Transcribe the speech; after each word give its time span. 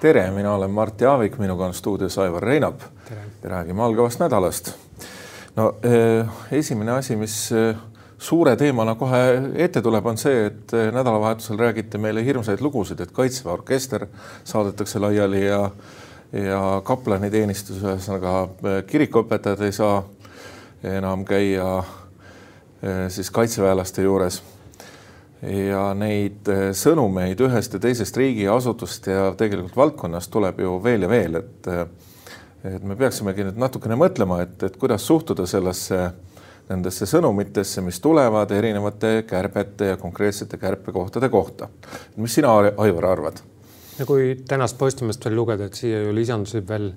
tere, 0.00 0.30
mina 0.30 0.54
olen 0.54 0.70
Mart 0.70 1.00
Jaavik, 1.00 1.38
minuga 1.38 1.66
on 1.66 1.74
stuudios 1.74 2.18
Aivar 2.18 2.42
Reinap. 2.42 2.80
räägime 3.42 3.82
algavast 3.82 4.20
nädalast. 4.20 4.72
no 5.56 5.74
eh, 5.82 6.26
esimene 6.52 6.92
asi, 6.92 7.16
mis 7.16 7.52
eh, 7.52 7.76
suure 8.18 8.56
teemana 8.56 8.94
kohe 8.94 9.42
ette 9.54 9.82
tuleb, 9.82 10.06
on 10.06 10.16
see, 10.18 10.46
et 10.46 10.72
eh, 10.72 10.92
nädalavahetusel 10.92 11.58
räägiti 11.58 11.98
meile 11.98 12.24
hirmsaid 12.24 12.60
lugusid, 12.60 13.00
et 13.00 13.12
Kaitseväe 13.12 13.52
orkester 13.52 14.06
saadetakse 14.44 14.98
laiali 14.98 15.46
ja 15.46 15.70
ja 16.32 16.82
kaplaniteenistus, 16.84 17.78
ühesõnaga 17.84 18.48
kirikuõpetajad 18.86 19.60
ei 19.62 19.72
saa 19.72 20.02
enam 20.84 21.24
käia 21.24 21.84
siis 23.08 23.30
kaitseväelaste 23.30 24.02
juures 24.02 24.42
ja 25.42 25.82
neid 25.94 26.48
eh, 26.48 26.70
sõnumeid 26.76 27.40
ühest 27.44 27.76
ja 27.76 27.80
teisest 27.82 28.16
riigiasutust 28.16 29.08
ja 29.10 29.30
tegelikult 29.38 29.76
valdkonnast 29.76 30.30
tuleb 30.32 30.60
ju 30.64 30.78
veel 30.84 31.04
ja 31.04 31.10
veel, 31.12 31.40
et 31.42 31.72
eh, 31.72 31.84
et 32.66 32.82
me 32.82 32.96
peaksimegi 32.98 33.44
nüüd 33.46 33.58
natukene 33.60 33.94
mõtlema, 34.00 34.40
et, 34.42 34.56
et 34.66 34.76
kuidas 34.80 35.04
suhtuda 35.06 35.44
sellesse, 35.46 36.00
nendesse 36.66 37.06
sõnumitesse, 37.06 37.82
mis 37.84 38.00
tulevad 38.02 38.50
erinevate 38.50 39.20
kärbete 39.28 39.92
ja 39.92 39.98
konkreetsete 40.00 40.58
kärpekohtade 40.58 41.28
kohta. 41.30 41.68
mis 42.16 42.34
sina, 42.34 42.56
Aivar, 42.76 43.04
arvad? 43.04 43.38
no 43.98 44.06
kui 44.06 44.34
tänast 44.48 44.78
Postimehest 44.78 45.24
veel 45.24 45.36
lugeda, 45.36 45.68
et 45.68 45.78
siia 45.78 46.02
ju 46.02 46.14
lisandus 46.14 46.56
veel 46.68 46.92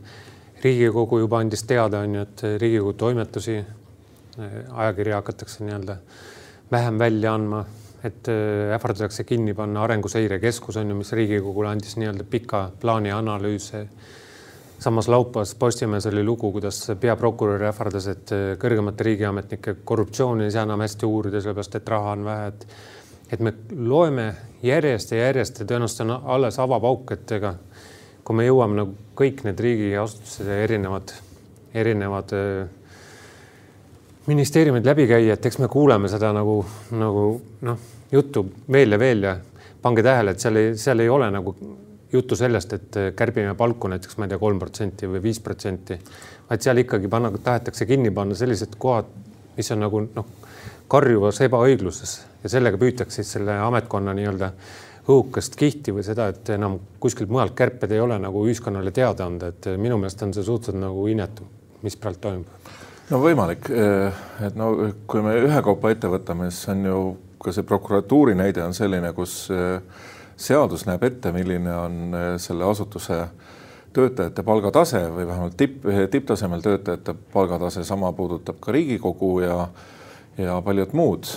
Riigikogu 0.64 1.20
juba 1.20 1.40
andis 1.40 1.64
teada, 1.64 2.02
on 2.04 2.16
ju, 2.16 2.22
et 2.22 2.42
Riigikogu 2.58 2.94
toimetusi 2.94 3.60
eh, 3.60 4.58
ajakirja 4.72 5.22
hakatakse 5.22 5.64
nii-öelda 5.64 6.00
vähem 6.72 7.00
välja 7.00 7.34
andma 7.34 7.66
et 8.04 8.28
äh, 8.32 8.74
ähvardatakse 8.76 9.24
kinni 9.24 9.54
panna 9.54 9.84
Arenguseire 9.84 10.40
Keskus 10.40 10.78
on 10.78 10.90
ju, 10.90 10.96
mis 10.96 11.12
Riigikogule 11.14 11.70
andis 11.70 11.98
nii-öelda 12.00 12.24
pika 12.24 12.70
plaani 12.80 13.12
analüüse. 13.12 13.88
samas 14.80 15.08
laupäevas 15.08 15.56
Postimehes 15.56 16.06
oli 16.06 16.24
lugu, 16.24 16.52
kuidas 16.52 16.92
peaprokurör 17.00 17.64
ähvardas, 17.72 18.08
et 18.08 18.32
äh, 18.32 18.56
kõrgemate 18.58 19.04
riigiametnike 19.04 19.76
korruptsiooni 19.84 20.44
ei 20.44 20.52
saa 20.52 20.64
enam 20.64 20.80
hästi 20.80 21.06
uurida, 21.06 21.42
sellepärast 21.42 21.76
et 21.76 21.90
raha 21.90 22.12
on 22.12 22.26
vähe, 22.26 22.48
et 22.48 22.68
et 23.32 23.40
me 23.40 23.54
loeme 23.76 24.34
järjest 24.64 25.12
ja 25.12 25.18
järjest 25.18 25.60
ja 25.60 25.66
tõenäoliselt 25.66 26.08
on 26.08 26.32
alles 26.34 26.60
avapauk, 26.60 27.12
et 27.12 27.32
ega 27.32 27.54
kui 28.24 28.38
me 28.38 28.46
jõuame 28.46 28.78
nagu 28.78 28.96
kõik 29.18 29.44
need 29.46 29.60
riigiasutused 29.60 30.48
ja 30.48 30.64
erinevad, 30.64 31.14
erinevad 31.74 32.34
äh, 32.38 32.79
ministeeriumid 34.28 34.86
läbi 34.86 35.08
käia, 35.08 35.34
et 35.34 35.46
eks 35.46 35.60
me 35.60 35.68
kuuleme 35.72 36.10
seda 36.12 36.32
nagu, 36.36 36.60
nagu 36.92 37.26
noh, 37.66 37.86
juttu 38.12 38.46
veel 38.72 38.96
ja 38.96 39.00
veel 39.00 39.24
ja 39.24 39.36
pange 39.82 40.04
tähele, 40.04 40.34
et 40.36 40.44
seal 40.44 40.60
ei, 40.60 40.74
seal 40.78 41.00
ei 41.00 41.10
ole 41.10 41.30
nagu 41.32 41.56
juttu 42.12 42.36
sellest, 42.36 42.74
et 42.74 43.00
kärbime 43.16 43.54
palku 43.56 43.88
näiteks, 43.92 44.18
ma 44.18 44.26
ei 44.26 44.34
tea, 44.34 44.42
kolm 44.42 44.60
protsenti 44.60 45.08
või 45.08 45.22
viis 45.24 45.40
protsenti, 45.46 46.00
vaid 46.50 46.66
seal 46.66 46.82
ikkagi 46.84 47.08
panna, 47.12 47.32
tahetakse 47.32 47.86
kinni 47.90 48.12
panna 48.12 48.36
sellised 48.36 48.76
kohad, 48.82 49.10
mis 49.58 49.72
on 49.72 49.84
nagu 49.86 50.04
noh, 50.08 50.30
karjuvas 50.90 51.42
ebaõigluses 51.46 52.16
ja 52.44 52.50
sellega 52.50 52.80
püütakse 52.82 53.22
siis 53.22 53.36
selle 53.38 53.60
ametkonna 53.62 54.16
nii-öelda 54.18 54.52
õhukest 55.10 55.56
kihti 55.58 55.94
või 55.94 56.04
seda, 56.06 56.28
et 56.34 56.50
enam 56.54 56.80
kuskilt 57.02 57.30
mujalt 57.34 57.56
kärped 57.58 57.92
ei 57.94 58.02
ole 58.02 58.18
nagu 58.22 58.44
ühiskonnale 58.46 58.92
teada 58.94 59.26
anda, 59.30 59.54
et 59.54 59.72
minu 59.78 59.98
meelest 60.02 60.22
on 60.26 60.34
see 60.34 60.46
suhteliselt 60.46 60.82
nagu 60.82 61.08
inetu, 61.10 61.46
mis 61.86 61.98
praegu 61.98 62.22
toimub 62.26 62.78
no 63.10 63.20
võimalik, 63.24 63.70
eh, 63.74 64.22
et 64.46 64.58
no 64.58 64.72
kui 65.10 65.24
me 65.26 65.36
ühekaupa 65.42 65.94
ette 65.94 66.10
võtame, 66.12 66.50
siis 66.54 66.70
on 66.74 66.86
ju 66.86 67.02
ka 67.42 67.54
see 67.56 67.66
prokuratuuri 67.66 68.36
näide 68.38 68.64
on 68.66 68.76
selline, 68.76 69.12
kus 69.18 69.48
eh, 69.54 69.80
seadus 70.40 70.86
näeb 70.88 71.04
ette, 71.08 71.34
milline 71.36 71.74
on 71.76 72.00
eh, 72.14 72.32
selle 72.42 72.68
asutuse 72.70 73.22
töötajate 73.94 74.44
palgatase 74.46 75.02
või 75.10 75.26
vähemalt 75.26 75.56
tipp, 75.58 75.88
tipptasemel 76.14 76.62
töötajate 76.62 77.16
palgatase, 77.34 77.84
sama 77.88 78.12
puudutab 78.14 78.60
ka 78.62 78.76
Riigikogu 78.76 79.40
ja 79.46 79.64
ja 80.40 80.54
paljud 80.64 80.94
muud. 80.96 81.28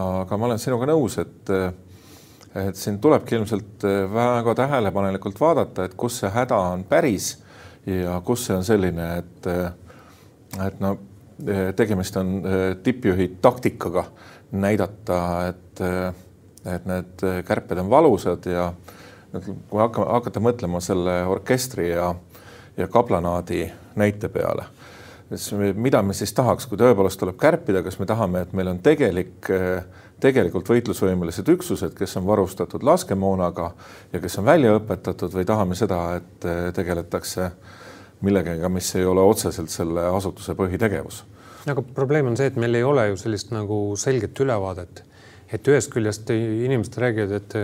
aga 0.00 0.36
ma 0.38 0.46
olen 0.46 0.58
sinuga 0.58 0.86
nõus, 0.88 1.18
et 1.20 1.50
et 2.56 2.76
siin 2.78 2.96
tulebki 3.02 3.34
ilmselt 3.34 3.84
väga 4.14 4.54
tähelepanelikult 4.54 5.40
vaadata, 5.40 5.84
et 5.84 5.94
kus 5.94 6.22
see 6.22 6.30
häda 6.30 6.56
on 6.56 6.86
päris 6.88 7.34
ja 7.84 8.20
kus 8.24 8.46
see 8.46 8.56
on 8.56 8.64
selline, 8.64 9.08
et 9.18 9.50
et 10.62 10.80
no 10.80 10.96
eh, 11.46 11.72
tegemist 11.76 12.16
on 12.16 12.36
eh, 12.46 12.76
tippjuhi 12.82 13.28
taktikaga 13.42 14.04
näidata, 14.52 15.18
et, 15.48 15.80
eh, 15.80 16.74
et 16.74 16.86
need 16.88 17.24
kärped 17.46 17.80
on 17.82 17.90
valusad 17.90 18.46
ja 18.50 18.70
kui 19.34 19.80
hakkame, 19.80 20.06
hakata 20.14 20.40
mõtlema 20.40 20.80
selle 20.84 21.18
orkestri 21.26 21.90
ja, 21.90 22.12
ja 22.76 22.88
kaplanaadi 22.88 23.66
näite 23.98 24.30
peale, 24.30 24.68
siis 25.34 25.74
mida 25.74 26.02
me 26.02 26.14
siis 26.14 26.32
tahaks, 26.34 26.68
kui 26.70 26.78
tõepoolest 26.78 27.18
tuleb 27.20 27.38
kärpida, 27.40 27.82
kas 27.82 27.98
me 27.98 28.06
tahame, 28.06 28.44
et 28.44 28.54
meil 28.54 28.70
on 28.70 28.78
tegelik, 28.84 29.50
tegelikult 30.22 30.70
võitlusvõimelised 30.70 31.50
üksused, 31.50 31.96
kes 31.98 32.16
on 32.20 32.28
varustatud 32.30 32.86
laskemoonaga 32.86 33.72
ja 34.12 34.22
kes 34.22 34.38
on 34.38 34.46
välja 34.46 34.76
õpetatud 34.78 35.34
või 35.34 35.44
tahame 35.48 35.74
seda, 35.78 36.00
et 36.20 36.46
tegeletakse 36.78 37.48
äh, 37.48 37.74
millegagi, 38.24 38.68
mis 38.72 38.90
ei 38.98 39.06
ole 39.08 39.24
otseselt 39.24 39.72
selle 39.72 40.06
asutuse 40.10 40.56
põhitegevus. 40.58 41.22
aga 41.70 41.82
probleem 41.96 42.28
on 42.28 42.36
see, 42.36 42.50
et 42.50 42.56
meil 42.60 42.76
ei 42.76 42.84
ole 42.84 43.08
ju 43.10 43.20
sellist 43.20 43.52
nagu 43.54 43.96
selget 44.00 44.40
ülevaadet, 44.40 45.02
et 45.52 45.68
ühest 45.68 45.92
küljest 45.92 46.30
inimesed 46.34 46.98
räägivad, 47.00 47.36
et 47.40 47.60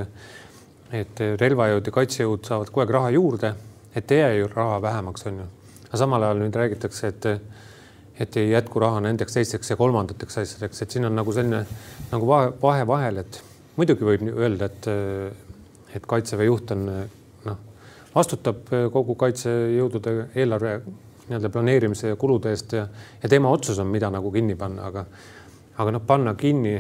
et 0.91 1.21
relvajõud 1.39 1.87
ja 1.87 1.93
kaitsejõud 1.95 2.47
saavad 2.49 2.71
kogu 2.71 2.83
aeg 2.83 2.93
raha 2.97 3.11
juurde, 3.15 3.53
et 3.95 4.11
ei 4.11 4.25
jää 4.25 4.33
ju 4.41 4.49
raha 4.55 4.81
vähemaks, 4.83 5.27
on 5.31 5.37
ju. 5.45 5.47
aga 5.89 6.01
samal 6.03 6.25
ajal 6.27 6.43
nüüd 6.43 6.57
räägitakse, 6.57 7.13
et 7.13 7.29
et 8.21 8.37
ei 8.37 8.51
jätku 8.51 8.81
raha 8.83 9.01
nendeks, 9.01 9.33
teisteks 9.33 9.71
ja 9.71 9.77
kolmandateks 9.81 10.39
asjadeks, 10.43 10.83
et 10.83 10.91
siin 10.91 11.07
on 11.09 11.15
nagu 11.17 11.33
selline 11.33 11.63
nagu 12.11 12.27
vahe, 12.27 12.51
vahe 12.63 12.87
vahel, 12.87 13.23
et 13.23 13.41
muidugi 13.77 14.05
võib 14.05 14.27
öelda, 14.35 14.69
et 14.69 14.91
et 15.97 16.07
kaitseväe 16.07 16.47
juht 16.47 16.71
on 16.75 16.85
vastutab 18.15 18.73
eh, 18.75 18.87
kogu 18.93 19.15
kaitsejõudude 19.19 20.15
eelarve 20.35 20.79
nii-öelda 21.31 21.51
planeerimise 21.55 22.11
ja 22.11 22.19
kulude 22.19 22.51
eest 22.51 22.73
ja, 22.75 22.87
ja 23.23 23.29
tema 23.31 23.51
otsus 23.55 23.79
on, 23.79 23.91
mida 23.91 24.11
nagu 24.11 24.33
kinni 24.35 24.57
panna, 24.59 24.89
aga, 24.91 25.05
aga 25.79 25.93
noh, 25.95 26.03
panna 26.07 26.35
kinni 26.39 26.75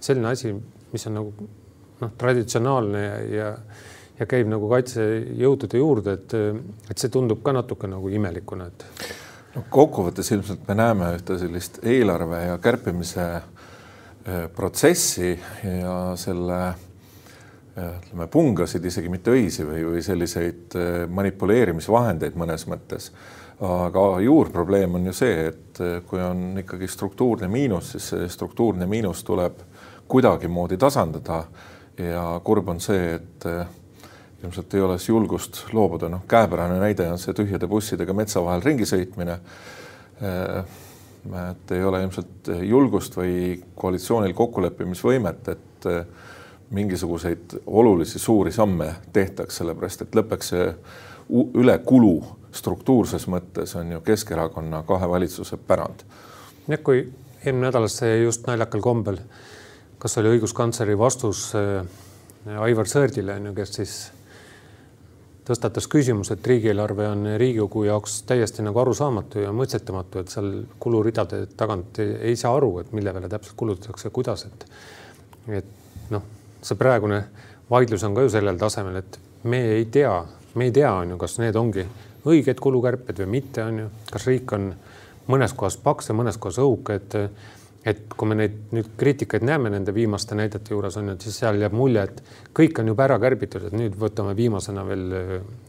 selline 0.00 0.28
asi, 0.28 0.52
mis 0.92 1.06
on 1.08 1.16
nagu 1.16 1.48
noh, 2.02 2.10
traditsionaalne 2.20 3.04
ja, 3.04 3.14
ja, 3.32 3.52
ja 4.18 4.28
käib 4.28 4.50
nagu 4.52 4.68
kaitsejõudude 4.70 5.80
juurde, 5.80 6.18
et, 6.18 6.36
et 6.90 7.00
see 7.00 7.12
tundub 7.12 7.40
ka 7.44 7.54
natuke 7.56 7.88
nagu 7.88 8.12
imelikuna, 8.12 8.68
et. 8.68 8.84
no 9.56 9.64
kokkuvõttes 9.72 10.34
ilmselt 10.36 10.68
me 10.68 10.76
näeme 10.76 11.14
ühte 11.16 11.38
sellist 11.40 11.80
eelarve 11.86 12.44
ja 12.44 12.58
kärpimise 12.60 13.28
eh, 13.38 14.44
protsessi 14.54 15.32
ja 15.64 15.96
selle 16.20 16.60
ütleme, 17.78 18.26
pungasid, 18.30 18.84
isegi 18.84 19.10
mitte 19.12 19.32
õisi 19.34 19.66
või, 19.66 19.82
või 19.92 20.02
selliseid 20.04 20.76
äh, 20.78 21.02
manipuleerimisvahendeid 21.14 22.38
mõnes 22.38 22.66
mõttes. 22.70 23.12
aga 23.60 24.20
juurprobleem 24.22 24.94
on 24.94 25.06
ju 25.06 25.12
see, 25.12 25.48
et 25.50 25.80
äh, 25.82 25.98
kui 26.06 26.20
on 26.22 26.58
ikkagi 26.58 26.88
struktuurne 26.88 27.48
miinus, 27.48 27.92
siis 27.92 28.08
see 28.12 28.28
struktuurne 28.28 28.86
miinus 28.86 29.24
tuleb 29.24 29.60
kuidagimoodi 30.08 30.76
tasandada 30.78 31.44
ja 31.98 32.40
kurb 32.44 32.68
on 32.68 32.80
see, 32.80 33.14
et 33.14 33.46
äh, 33.46 33.66
ilmselt 34.42 34.74
ei 34.74 34.80
ole 34.80 34.98
siis 34.98 35.08
julgust 35.08 35.64
loobuda, 35.72 36.08
noh, 36.08 36.22
käepärane 36.28 36.78
näide 36.80 37.08
on 37.10 37.18
see 37.18 37.34
tühjade 37.34 37.66
bussidega 37.66 38.14
metsa 38.14 38.42
vahel 38.44 38.62
ringi 38.62 38.86
sõitmine. 38.86 39.38
et 41.50 41.70
ei 41.70 41.84
ole 41.84 42.00
ilmselt 42.02 42.48
julgust 42.62 43.16
või 43.16 43.60
koalitsioonil 43.74 44.34
kokkuleppimisvõimet, 44.34 45.48
et 45.48 45.86
mingisuguseid 46.70 47.60
olulisi 47.66 48.18
suuri 48.18 48.52
samme 48.52 48.94
tehtaks, 49.12 49.56
sellepärast 49.60 50.04
et 50.04 50.16
lõpeks 50.18 50.50
see 50.52 50.66
ülekulu 51.30 52.12
struktuurses 52.52 53.26
mõttes 53.28 53.74
on 53.76 53.92
ju 53.92 54.00
Keskerakonna 54.04 54.82
kahe 54.88 55.08
valitsuse 55.08 55.56
pärand. 55.56 56.04
jah, 56.68 56.82
kui 56.84 57.06
eelmine 57.44 57.68
nädal 57.68 57.88
see 57.92 58.22
just 58.22 58.46
naljakal 58.46 58.84
kombel, 58.84 59.18
kas 59.98 60.18
oli 60.18 60.36
õiguskantsleri 60.36 60.98
vastus 60.98 61.50
äh, 61.56 61.82
Aivar 62.60 62.88
Sõerdile 62.88 63.36
on 63.36 63.50
ju, 63.50 63.54
kes 63.56 63.74
siis 63.80 63.96
tõstatas 65.48 65.88
küsimuse, 65.88 66.36
et 66.36 66.46
riigieelarve 66.46 67.08
on 67.08 67.26
Riigikogu 67.40 67.86
jaoks 67.88 68.22
täiesti 68.28 68.64
nagu 68.64 68.80
arusaamatu 68.80 69.44
ja 69.46 69.52
mõistetamatu, 69.56 70.20
et 70.20 70.32
seal 70.32 70.50
kuluridade 70.80 71.46
tagant 71.56 72.00
ei 72.04 72.36
saa 72.36 72.54
aru, 72.56 72.78
et 72.82 72.92
mille 72.92 73.12
peale 73.12 73.30
täpselt 73.32 73.56
kulutatakse, 73.56 74.12
kuidas, 74.12 74.44
et 74.48 74.66
et 75.60 76.10
noh 76.12 76.37
see 76.62 76.78
praegune 76.78 77.22
vaidlus 77.70 78.04
on 78.04 78.14
ka 78.16 78.24
ju 78.24 78.32
sellel 78.32 78.58
tasemel, 78.58 79.00
et 79.02 79.18
me 79.44 79.60
ei 79.76 79.84
tea, 79.92 80.14
me 80.54 80.68
ei 80.68 80.74
tea, 80.74 80.92
on 80.92 81.14
ju, 81.14 81.18
kas 81.20 81.38
need 81.42 81.56
ongi 81.56 81.84
õiged 82.28 82.60
kulukärped 82.60 83.22
või 83.22 83.30
mitte, 83.38 83.64
on 83.64 83.84
ju, 83.84 83.90
kas 84.10 84.26
riik 84.28 84.52
on 84.56 84.72
mõnes 85.28 85.54
kohas 85.56 85.76
paks 85.82 86.10
ja 86.10 86.16
mõnes 86.16 86.40
kohas 86.40 86.60
õhuke, 86.64 86.98
et 86.98 87.20
et 87.86 88.00
kui 88.18 88.28
me 88.28 88.34
neid 88.36 88.72
nüüd 88.74 88.88
kriitikaid 89.00 89.44
näeme 89.46 89.70
nende 89.72 89.94
viimaste 89.94 90.36
näidete 90.36 90.74
juures 90.74 90.96
on 90.98 91.06
ju, 91.08 91.14
et 91.14 91.24
siis 91.24 91.36
seal 91.40 91.60
jääb 91.62 91.72
mulje, 91.78 92.02
et 92.04 92.18
kõik 92.56 92.80
on 92.82 92.90
juba 92.90 93.06
ära 93.06 93.16
kärbitud, 93.22 93.68
et 93.68 93.76
nüüd 93.76 93.94
võtame 93.96 94.34
viimasena 94.36 94.82
veel 94.84 95.04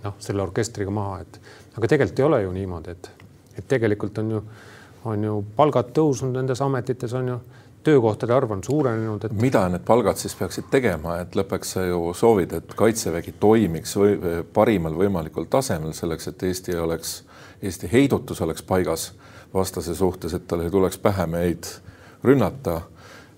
noh, 0.03 0.18
selle 0.19 0.44
orkestriga 0.44 0.91
maha, 0.91 1.21
et 1.21 1.39
aga 1.77 1.91
tegelikult 1.94 2.19
ei 2.19 2.25
ole 2.25 2.41
ju 2.44 2.51
niimoodi, 2.57 2.95
et, 2.97 3.12
et 3.62 3.69
tegelikult 3.71 4.19
on 4.24 4.33
ju, 4.36 4.41
on 5.13 5.24
ju 5.24 5.38
palgad 5.56 5.94
tõusnud 5.95 6.36
nendes 6.36 6.59
ametites 6.65 7.13
on 7.15 7.31
ju 7.33 7.38
töökohtade 7.84 8.34
arv 8.34 8.52
on 8.52 8.64
suurenenud 8.64 9.26
et.... 9.26 9.34
mida 9.42 9.64
need 9.72 9.86
palgad 9.88 10.20
siis 10.20 10.36
peaksid 10.36 10.70
tegema, 10.72 11.20
et 11.24 11.36
lõpuks 11.38 11.76
sa 11.76 11.86
ju 11.88 12.14
soovid, 12.18 12.54
et 12.60 12.76
kaitsevägi 12.78 13.36
toimiks 13.40 13.96
või, 14.00 14.18
parimal 14.54 14.98
võimalikul 15.00 15.48
tasemel 15.52 15.94
selleks, 15.98 16.30
et 16.31 16.44
Eesti 16.50 16.76
oleks, 16.78 17.20
Eesti 17.62 17.90
heidutus 17.92 18.42
oleks 18.42 18.66
paigas 18.68 19.12
vastase 19.54 19.96
suhtes, 19.96 20.34
et 20.34 20.48
tal 20.48 20.66
ei 20.66 20.72
tuleks 20.74 21.00
pähe 21.02 21.26
meid 21.28 21.72
rünnata. 22.24 22.81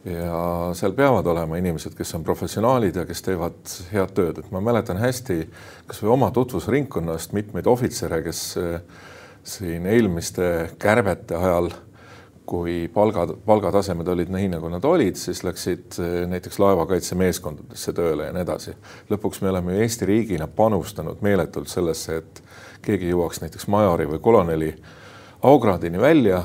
ja 0.05 0.71
seal 0.73 0.95
peavad 0.97 1.27
olema 1.29 1.59
inimesed, 1.61 1.93
kes 1.93 2.15
on 2.17 2.23
professionaalid 2.25 2.95
ja 2.97 3.03
kes 3.05 3.21
teevad 3.21 3.73
head 3.91 4.15
tööd, 4.17 4.39
et 4.41 4.47
ma 4.51 4.57
mäletan 4.57 4.97
hästi 4.97 5.43
kasvõi 5.87 6.09
oma 6.15 6.31
tutvusringkonnast 6.33 7.35
mitmeid 7.37 7.69
ohvitsere, 7.69 8.23
kes 8.25 8.41
eh, 8.57 8.81
siin 9.43 9.85
eelmiste 9.85 10.71
kärbete 10.81 11.37
ajal 11.37 11.69
kui 12.45 12.89
palgad, 12.93 13.35
palgatasemed 13.45 14.07
olid 14.07 14.31
nii, 14.33 14.49
nagu 14.55 14.69
nad 14.71 14.85
olid, 14.87 15.15
siis 15.19 15.43
läksid 15.45 15.99
eh, 16.01 16.15
näiteks 16.31 16.59
laevakaitsemeeskondadesse 16.61 17.93
tööle 17.95 18.27
ja 18.27 18.35
nii 18.35 18.45
edasi. 18.45 18.73
lõpuks 19.11 19.41
me 19.41 19.51
oleme 19.53 19.75
ju 19.75 19.85
Eesti 19.85 20.09
riigina 20.09 20.47
panustanud 20.47 21.21
meeletult 21.21 21.71
sellesse, 21.71 22.17
et 22.21 22.43
keegi 22.81 23.11
jõuaks 23.11 23.43
näiteks 23.43 23.67
majori 23.71 24.09
või 24.09 24.19
koloneli 24.19 24.73
aukraadini 25.47 26.01
välja 26.01 26.43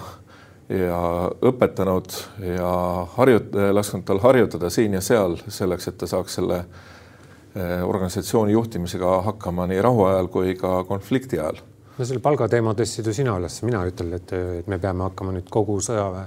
ja 0.69 1.01
õpetanud 1.47 2.13
ja 2.57 2.73
harjut-, 3.17 3.55
lasknud 3.73 4.05
tal 4.07 4.21
harjutada 4.25 4.71
siin 4.71 4.97
ja 4.99 5.01
seal 5.05 5.39
selleks, 5.49 5.89
et 5.89 5.99
ta 5.99 6.09
saaks 6.11 6.39
selle 6.41 6.61
eh, 6.65 7.81
organisatsiooni 7.87 8.53
juhtimisega 8.53 9.21
hakkama 9.31 9.67
nii 9.71 9.81
rahuajal 9.83 10.29
kui 10.29 10.55
ka 10.61 10.83
konflikti 10.85 11.41
ajal. 11.41 11.63
No 11.97 12.05
selle 12.05 12.23
palgateema 12.25 12.75
tõstsid 12.77 13.09
ju 13.09 13.15
sina 13.17 13.37
üles, 13.41 13.59
mina 13.67 13.83
ütlen, 13.89 14.13
et, 14.19 14.33
et 14.61 14.71
me 14.71 14.79
peame 14.83 15.07
hakkama 15.09 15.35
nüüd 15.37 15.49
kogu 15.53 15.79
sõjaväe, 15.85 16.27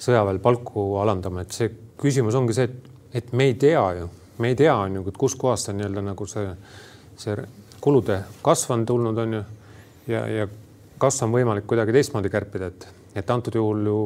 sõjaväel 0.00 0.40
palku 0.44 0.86
alandama, 1.00 1.44
et 1.44 1.56
see 1.56 1.70
küsimus 2.00 2.36
ongi 2.38 2.56
see, 2.56 2.68
et, 2.68 2.90
et 3.22 3.32
me 3.36 3.50
ei 3.50 3.56
tea 3.60 3.84
ju, 4.00 4.08
me 4.40 4.52
ei 4.52 4.58
tea, 4.58 4.74
on 4.76 5.00
ju, 5.00 5.04
kuskohast 5.16 5.72
on 5.72 5.80
nii-öelda 5.80 6.04
nagu 6.12 6.28
see, 6.28 6.46
see 7.20 7.36
kulude 7.80 8.22
kasv 8.44 8.76
on 8.76 8.86
tulnud, 8.88 9.18
on 9.24 9.38
ju, 9.38 9.44
ja, 10.12 10.24
ja 10.28 10.48
kas 11.00 11.22
on 11.24 11.32
võimalik 11.32 11.68
kuidagi 11.68 11.96
teistmoodi 11.96 12.32
kärpida, 12.32 12.72
et 12.72 12.88
et 13.18 13.30
antud 13.30 13.56
juhul 13.58 13.86
ju 13.86 14.00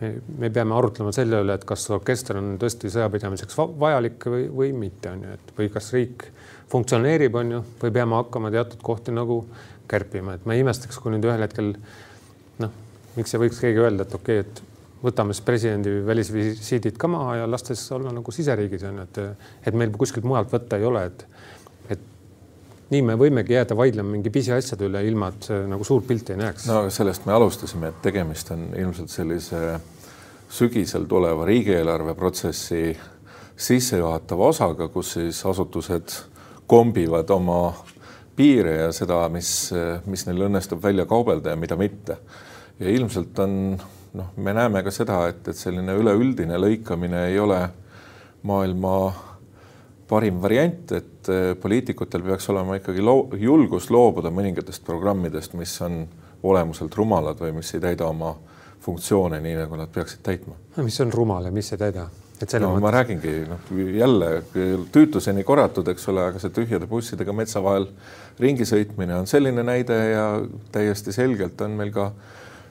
me, 0.00 0.10
me 0.38 0.50
peame 0.50 0.74
arutlema 0.74 1.12
selle 1.12 1.42
üle, 1.44 1.56
et 1.58 1.64
kas 1.68 1.84
orkester 1.92 2.38
on 2.40 2.54
tõesti 2.60 2.90
sõjapidamiseks 2.92 3.58
vajalik 3.80 4.26
või, 4.32 4.46
või 4.60 4.72
mitte, 4.76 5.12
on 5.12 5.26
ju, 5.26 5.36
et 5.36 5.52
või 5.58 5.70
kas 5.74 5.90
riik 5.94 6.26
funktsioneerib, 6.72 7.36
on 7.36 7.52
ju, 7.56 7.62
või 7.82 7.94
peame 7.94 8.18
hakkama 8.18 8.50
teatud 8.54 8.82
kohti 8.82 9.14
nagu 9.14 9.42
kärpima, 9.90 10.36
et 10.38 10.46
ma 10.46 10.56
ei 10.56 10.64
imestaks, 10.64 10.98
kui 11.02 11.14
nüüd 11.14 11.26
ühel 11.28 11.44
hetkel 11.44 11.74
noh, 12.62 12.78
miks 13.16 13.34
ei 13.34 13.42
võiks 13.44 13.60
keegi 13.62 13.82
öelda, 13.82 14.06
et 14.06 14.16
okei 14.16 14.40
okay,, 14.40 14.48
et 14.48 14.62
võtame 15.04 15.36
siis 15.36 15.44
presidendi 15.44 15.98
välisvisiidid 16.06 16.96
ka 17.00 17.10
maha 17.12 17.42
ja 17.42 17.48
las 17.50 17.66
ta 17.66 17.76
siis 17.76 17.92
olla 17.92 18.12
nagu 18.14 18.32
siseriigis 18.32 18.86
on 18.88 19.02
ju, 19.02 19.08
et, 19.08 19.20
et 19.68 19.76
meil 19.76 19.92
kuskilt 19.92 20.24
mujalt 20.24 20.52
võtta 20.52 20.80
ei 20.80 20.88
ole, 20.88 21.04
et 21.10 21.26
nii 22.92 23.02
me 23.02 23.16
võimegi 23.18 23.56
jääda 23.56 23.76
vaidlema 23.78 24.12
mingi 24.12 24.30
pisiasjade 24.32 24.86
üle, 24.88 25.02
ilma 25.08 25.30
et 25.32 25.48
nagu 25.70 25.86
suurt 25.86 26.06
pilti 26.08 26.34
ei 26.34 26.40
näeks. 26.40 26.68
no 26.68 26.84
sellest 26.92 27.26
me 27.26 27.34
alustasime, 27.36 27.90
et 27.90 28.02
tegemist 28.04 28.52
on 28.54 28.68
ilmselt 28.76 29.12
sellise 29.12 29.62
sügisel 30.54 31.08
tuleva 31.10 31.46
riigieelarve 31.48 32.14
protsessi 32.18 32.92
sissejuhatava 33.56 34.50
osaga, 34.52 34.88
kus 34.92 35.14
siis 35.16 35.40
asutused 35.46 36.16
kombivad 36.70 37.30
oma 37.30 37.58
piire 38.36 38.76
ja 38.82 38.92
seda, 38.92 39.24
mis, 39.32 39.48
mis 40.10 40.26
neil 40.26 40.46
õnnestub 40.48 40.82
välja 40.82 41.06
kaubelda 41.06 41.54
ja 41.54 41.60
mida 41.60 41.76
mitte. 41.76 42.18
ja 42.78 42.90
ilmselt 42.90 43.38
on 43.38 43.78
noh, 44.14 44.32
me 44.36 44.54
näeme 44.54 44.82
ka 44.82 44.92
seda, 44.94 45.24
et, 45.30 45.46
et 45.48 45.58
selline 45.58 45.94
üleüldine 45.98 46.58
lõikamine 46.58 47.26
ei 47.30 47.38
ole 47.38 47.60
maailma 48.44 48.96
parim 50.08 50.40
variant, 50.42 50.92
et 50.92 51.30
eh, 51.32 51.52
poliitikutel 51.60 52.24
peaks 52.26 52.48
olema 52.52 52.78
ikkagi 52.78 53.04
loo 53.04 53.28
julgus 53.40 53.88
loobuda 53.90 54.32
mõningatest 54.34 54.84
programmidest, 54.86 55.56
mis 55.58 55.74
on 55.84 56.02
olemuselt 56.44 56.94
rumalad 56.94 57.40
või 57.40 57.54
mis 57.60 57.72
ei 57.74 57.82
täida 57.82 58.08
oma 58.10 58.34
funktsioone 58.84 59.40
nii, 59.40 59.56
nagu 59.62 59.80
nad 59.80 59.92
peaksid 59.92 60.20
täitma. 60.22 60.58
mis 60.76 61.00
on 61.00 61.12
rumal 61.12 61.48
ja 61.48 61.54
mis 61.54 61.72
ei 61.72 61.80
täida? 61.80 62.08
Et 62.42 62.54
no 62.58 62.70
mõttes... 62.72 62.82
ma 62.82 62.92
räägingi, 62.94 63.34
noh 63.48 63.72
jälle 63.98 64.30
tüütuseni 64.92 65.44
korratud, 65.46 65.88
eks 65.92 66.08
ole, 66.12 66.26
aga 66.30 66.42
see 66.42 66.54
tühjade 66.54 66.88
bussidega 66.90 67.32
metsa 67.36 67.62
vahel 67.64 67.88
ringi 68.42 68.66
sõitmine 68.68 69.16
on 69.20 69.30
selline 69.30 69.62
näide 69.66 69.98
ja 70.10 70.28
täiesti 70.74 71.14
selgelt 71.14 71.60
on 71.64 71.78
meil 71.78 71.92
ka 71.94 72.10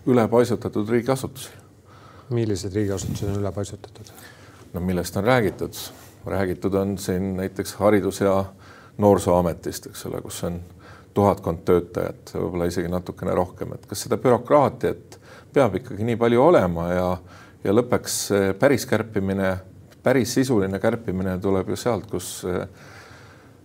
ülepaisutatud 0.08 0.90
riigiasutusi. 0.90 1.50
millised 2.30 2.74
riigiasutused 2.74 3.30
on 3.30 3.44
ülepaisutatud? 3.44 4.16
no 4.74 4.80
millest 4.82 5.18
on 5.18 5.24
räägitud 5.24 5.78
räägitud 6.26 6.74
on 6.74 6.98
siin 6.98 7.38
näiteks 7.38 7.76
Haridus- 7.76 8.22
ja 8.22 8.46
Noorsooametist, 8.98 9.86
eks 9.86 10.06
ole, 10.06 10.22
kus 10.22 10.44
on 10.44 10.62
tuhatkond 11.14 11.58
töötajat, 11.66 12.34
võib-olla 12.34 12.68
isegi 12.70 12.90
natukene 12.90 13.34
rohkem, 13.36 13.74
et 13.74 13.86
kas 13.86 14.06
seda 14.06 14.18
bürokraatiat 14.18 15.20
peab 15.54 15.76
ikkagi 15.76 16.04
nii 16.04 16.18
palju 16.18 16.42
olema 16.42 16.88
ja, 16.94 17.08
ja 17.64 17.74
lõppeks 17.74 18.18
päris 18.60 18.86
kärpimine, 18.90 19.54
päris 20.04 20.34
sisuline 20.36 20.80
kärpimine 20.84 21.38
tuleb 21.42 21.70
ju 21.74 21.78
sealt, 21.80 22.10
kus, 22.12 22.44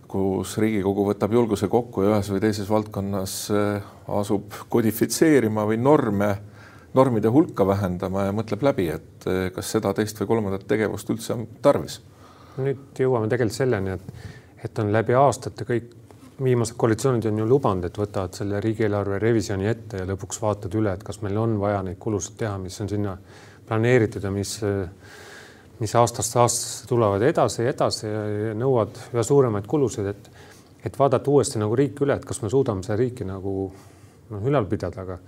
kus 0.09 0.55
Riigikogu 0.61 1.07
võtab 1.09 1.35
julguse 1.35 1.67
kokku 1.71 2.05
ja 2.05 2.13
ühes 2.15 2.31
või 2.31 2.43
teises 2.43 2.69
valdkonnas 2.69 3.35
asub 4.21 4.55
kodifitseerima 4.69 5.67
või 5.69 5.81
norme, 5.83 6.31
normide 6.95 7.29
hulka 7.33 7.67
vähendama 7.67 8.29
ja 8.29 8.35
mõtleb 8.35 8.63
läbi, 8.65 8.87
et 8.95 9.29
kas 9.55 9.75
seda, 9.75 9.93
teist 9.93 10.21
või 10.23 10.33
kolmandat 10.33 10.67
tegevust 10.69 11.11
üldse 11.11 11.35
on 11.35 11.47
tarvis. 11.61 11.99
Nüüd 12.59 12.99
jõuame 12.99 13.29
tegelikult 13.31 13.59
selleni, 13.59 13.95
et, 13.99 14.29
et 14.65 14.79
on 14.81 14.91
läbi 14.95 15.15
aastate 15.15 15.67
kõik 15.67 15.95
viimased 16.43 16.75
koalitsioonid 16.79 17.25
on 17.25 17.41
ju 17.41 17.45
lubanud, 17.47 17.85
et 17.85 17.97
võtavad 17.99 18.35
selle 18.37 18.59
riigieelarve 18.63 19.19
revisjoni 19.19 19.67
ette 19.67 20.01
ja 20.01 20.07
lõpuks 20.07 20.41
vaatad 20.41 20.75
üle, 20.79 20.93
et 20.95 21.03
kas 21.03 21.21
meil 21.23 21.37
on 21.37 21.57
vaja 21.59 21.81
neid 21.83 21.99
kulusid 21.99 22.37
teha, 22.39 22.57
mis 22.61 22.79
on 22.81 22.89
sinna 22.91 23.17
planeeritud 23.69 24.25
ja 24.25 24.31
mis, 24.33 24.57
mis 25.79 25.95
aastast 25.95 26.35
aastasse 26.41 26.89
tulevad 26.89 27.23
edasi 27.27 27.63
ja 27.63 27.73
edasi 27.73 28.09
ja, 28.09 28.25
nõuavad 28.57 28.97
üha 29.13 29.25
suuremaid 29.25 29.69
kulusid, 29.69 30.09
et, 30.09 30.29
et 30.85 30.99
vaadata 30.99 31.31
uuesti 31.31 31.61
nagu 31.61 31.77
riik 31.77 32.01
üle, 32.05 32.17
et 32.19 32.27
kas 32.27 32.41
me 32.43 32.51
suudame 32.51 32.83
seda 32.85 32.99
riiki 32.99 33.27
nagu 33.29 33.55
noh, 33.69 34.45
ülal 34.49 34.67
pidada, 34.69 35.05
aga, 35.05 35.19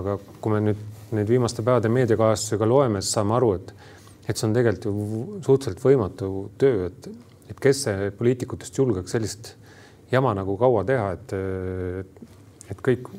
aga 0.00 0.18
kui 0.40 0.56
me 0.56 0.62
nüüd 0.70 0.84
neid 1.12 1.28
viimaste 1.28 1.64
päevade 1.64 1.92
meediakajastusi 1.92 2.60
ka 2.60 2.68
loeme, 2.68 3.02
siis 3.04 3.18
saame 3.20 3.36
aru, 3.38 3.56
et 3.60 3.74
et 4.28 4.38
see 4.38 4.46
on 4.46 4.54
tegelikult 4.54 4.86
ju 4.86 5.40
suhteliselt 5.42 5.82
võimatu 5.82 6.28
töö, 6.60 6.86
et, 6.86 7.08
et 7.50 7.58
kes 7.60 7.80
see 7.88 8.10
poliitikutest 8.14 8.78
julgeks 8.78 9.16
sellist 9.16 9.54
jama 10.12 10.34
nagu 10.36 10.54
kaua 10.60 10.84
teha, 10.86 11.08
et, 11.16 11.34
et 12.70 12.84
kõik, 12.86 13.10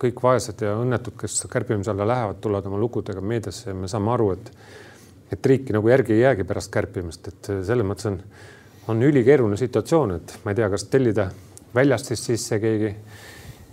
kõik 0.00 0.20
vaesed 0.22 0.64
ja 0.64 0.74
õnnetud, 0.80 1.16
kes 1.20 1.46
kärpimise 1.52 1.92
alla 1.92 2.08
lähevad, 2.08 2.40
tulevad 2.44 2.68
oma 2.68 2.80
lugudega 2.80 3.20
meediasse 3.20 3.70
ja 3.70 3.76
me 3.76 3.88
saame 3.88 4.12
aru, 4.12 4.32
et, 4.36 4.50
et 5.32 5.50
riiki 5.52 5.76
nagu 5.76 5.88
järgi 5.88 6.16
ei 6.16 6.24
jäägi 6.24 6.46
pärast 6.48 6.72
kärpimist, 6.74 7.30
et 7.32 7.52
selles 7.68 7.86
mõttes 7.86 8.10
on, 8.10 8.20
on 8.92 9.06
ülikeeruline 9.08 9.58
situatsioon, 9.60 10.18
et 10.18 10.36
ma 10.44 10.52
ei 10.52 10.60
tea, 10.60 10.68
kas 10.72 10.86
tellida 10.92 11.30
väljast 11.76 12.12
siis 12.12 12.28
sisse 12.32 12.60
keegi 12.62 12.94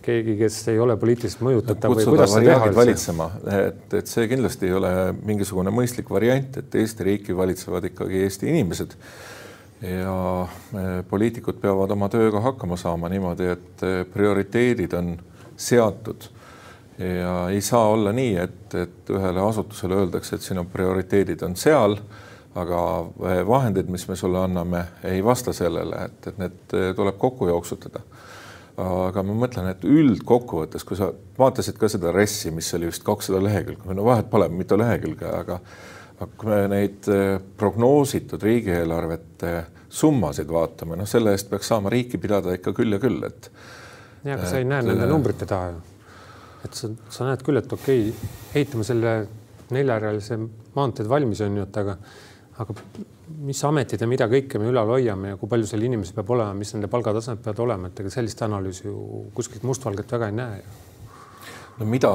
keegi, 0.03 0.35
kes 0.39 0.57
ei 0.73 0.79
ole 0.83 0.95
poliitiliselt 0.99 1.43
mõjutatav 1.47 1.93
või 1.95 2.07
kuidas 2.07 2.33
seda 2.33 2.57
teha 2.57 2.71
valitsema, 2.75 3.27
et, 3.55 3.85
et 3.99 4.09
see 4.11 4.27
kindlasti 4.31 4.67
ei 4.67 4.75
ole 4.75 4.91
mingisugune 5.23 5.71
mõistlik 5.71 6.11
variant, 6.11 6.57
et 6.59 6.75
Eesti 6.81 7.07
riiki 7.07 7.35
valitsevad 7.37 7.87
ikkagi 7.91 8.23
Eesti 8.25 8.49
inimesed. 8.51 8.97
ja 9.83 10.17
e, 10.79 10.83
poliitikud 11.09 11.59
peavad 11.59 11.91
oma 11.95 12.09
tööga 12.11 12.39
hakkama 12.43 12.77
saama 12.79 13.09
niimoodi, 13.11 13.47
et 13.55 13.83
e, 13.83 13.93
prioriteedid 14.13 14.93
on 14.99 15.15
seatud 15.57 16.29
ja 16.97 17.49
ei 17.49 17.61
saa 17.61 17.87
olla 17.93 18.11
nii, 18.13 18.35
et, 18.37 18.75
et 18.77 19.09
ühele 19.09 19.41
asutusele 19.41 19.97
öeldakse, 20.03 20.35
et 20.35 20.45
sinu 20.45 20.65
prioriteedid 20.69 21.41
on 21.45 21.55
seal, 21.57 21.97
aga 22.55 22.81
vahendid, 23.49 23.89
mis 23.89 24.05
me 24.07 24.15
sulle 24.15 24.43
anname, 24.43 24.83
ei 25.09 25.23
vasta 25.25 25.53
sellele, 25.57 26.05
et, 26.05 26.27
et 26.29 26.37
need 26.41 26.75
tuleb 26.95 27.17
kokku 27.21 27.49
jooksutada 27.49 28.03
aga 28.81 29.21
ma 29.25 29.35
mõtlen, 29.37 29.67
et 29.69 29.83
üldkokkuvõttes, 29.85 30.85
kui 30.87 30.97
sa 30.97 31.11
vaatasid 31.37 31.77
ka 31.77 31.89
seda 31.91 32.13
RES-i, 32.13 32.51
mis 32.55 32.71
oli 32.73 32.89
vist 32.89 33.03
kakssada 33.05 33.41
lehekülge, 33.43 33.93
no 33.93 34.05
vahet 34.07 34.29
pole, 34.31 34.47
mitu 34.49 34.77
lehekülge, 34.79 35.29
aga 35.29 35.59
kui 36.37 36.49
me 36.49 36.63
neid 36.71 37.09
eh, 37.11 37.37
prognoositud 37.59 38.41
riigieelarvete 38.43 39.53
summasid 39.93 40.49
vaatame, 40.49 40.97
noh, 40.97 41.09
selle 41.09 41.35
eest 41.35 41.51
peaks 41.51 41.69
saama 41.69 41.91
riiki 41.93 42.17
pidada 42.21 42.55
ikka 42.57 42.73
küll 42.73 42.95
ja 42.95 43.01
küll, 43.01 43.21
et. 43.27 43.51
Ja, 44.23 44.35
aga 44.35 44.49
sa 44.49 44.59
ei 44.59 44.67
näe 44.67 44.85
nende 44.87 45.07
numbrite 45.09 45.47
taha 45.49 45.71
ju. 45.73 45.81
et 46.65 46.77
sa, 46.79 46.91
sa 47.11 47.29
näed 47.29 47.43
küll, 47.45 47.59
et 47.59 47.73
okei 47.73 48.05
okay,, 48.09 48.29
ehitame 48.53 48.85
selle 48.87 49.15
neljarealise 49.73 50.37
maanteed 50.75 51.09
valmis 51.09 51.41
on 51.45 51.57
ju, 51.59 51.65
et 51.67 51.81
aga, 51.81 51.97
aga 52.63 52.77
mis 53.43 53.59
ametid 53.67 54.01
ja 54.03 54.07
mida 54.09 54.27
kõike 54.31 54.61
me 54.61 54.69
ülal 54.71 54.91
hoiame 54.93 55.33
ja 55.33 55.41
kui 55.41 55.51
palju 55.51 55.67
seal 55.69 55.83
inimesi 55.87 56.15
peab 56.15 56.31
olema, 56.35 56.55
mis 56.57 56.73
nende 56.75 56.89
palgatasemed 56.91 57.43
peavad 57.43 57.61
olema, 57.65 57.89
et 57.89 58.01
ega 58.03 58.11
sellist 58.13 58.41
analüüsi 58.45 58.87
ju 58.87 59.27
kuskilt 59.35 59.65
mustvalget 59.67 60.11
väga 60.15 60.31
ei 60.31 60.39
näe 60.39 60.63
no 61.79 61.87
mida 61.89 62.11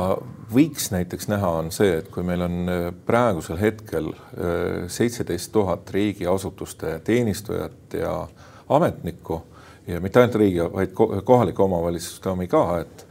võiks 0.53 0.91
näiteks 0.95 1.29
näha, 1.33 1.51
on 1.63 1.71
see, 1.75 1.99
et 2.01 2.11
kui 2.13 2.25
meil 2.27 2.45
on 2.47 2.73
äh, 2.73 2.89
praegusel 3.07 3.59
hetkel 3.61 4.13
äh, 4.13 4.87
seitseteist 4.93 5.53
tuhat 5.55 5.91
riigiasutuste 5.95 6.99
teenistujat 7.05 7.99
ja 7.99 8.15
ametnikku 8.69 9.43
ja 9.89 10.01
mitte 10.05 10.21
ainult 10.21 10.39
riigi, 10.41 10.65
vaid 10.73 10.93
kohalike 11.25 11.63
omavalitsuste 11.65 12.33
omi 12.35 12.49
ka, 12.51 12.65
et 12.85 13.07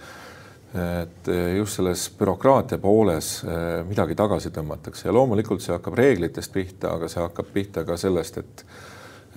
et 0.77 1.29
just 1.55 1.77
selles 1.79 2.01
bürokraatia 2.19 2.77
pooles 2.77 3.29
äh, 3.47 3.79
midagi 3.87 4.17
tagasi 4.19 4.51
tõmmatakse 4.53 5.07
ja 5.07 5.13
loomulikult 5.15 5.63
see 5.63 5.71
hakkab 5.73 5.95
reeglitest 5.97 6.51
pihta, 6.53 6.91
aga 6.97 7.07
see 7.09 7.23
hakkab 7.23 7.49
pihta 7.55 7.85
ka 7.87 7.97
sellest, 7.97 8.41
et 8.43 8.65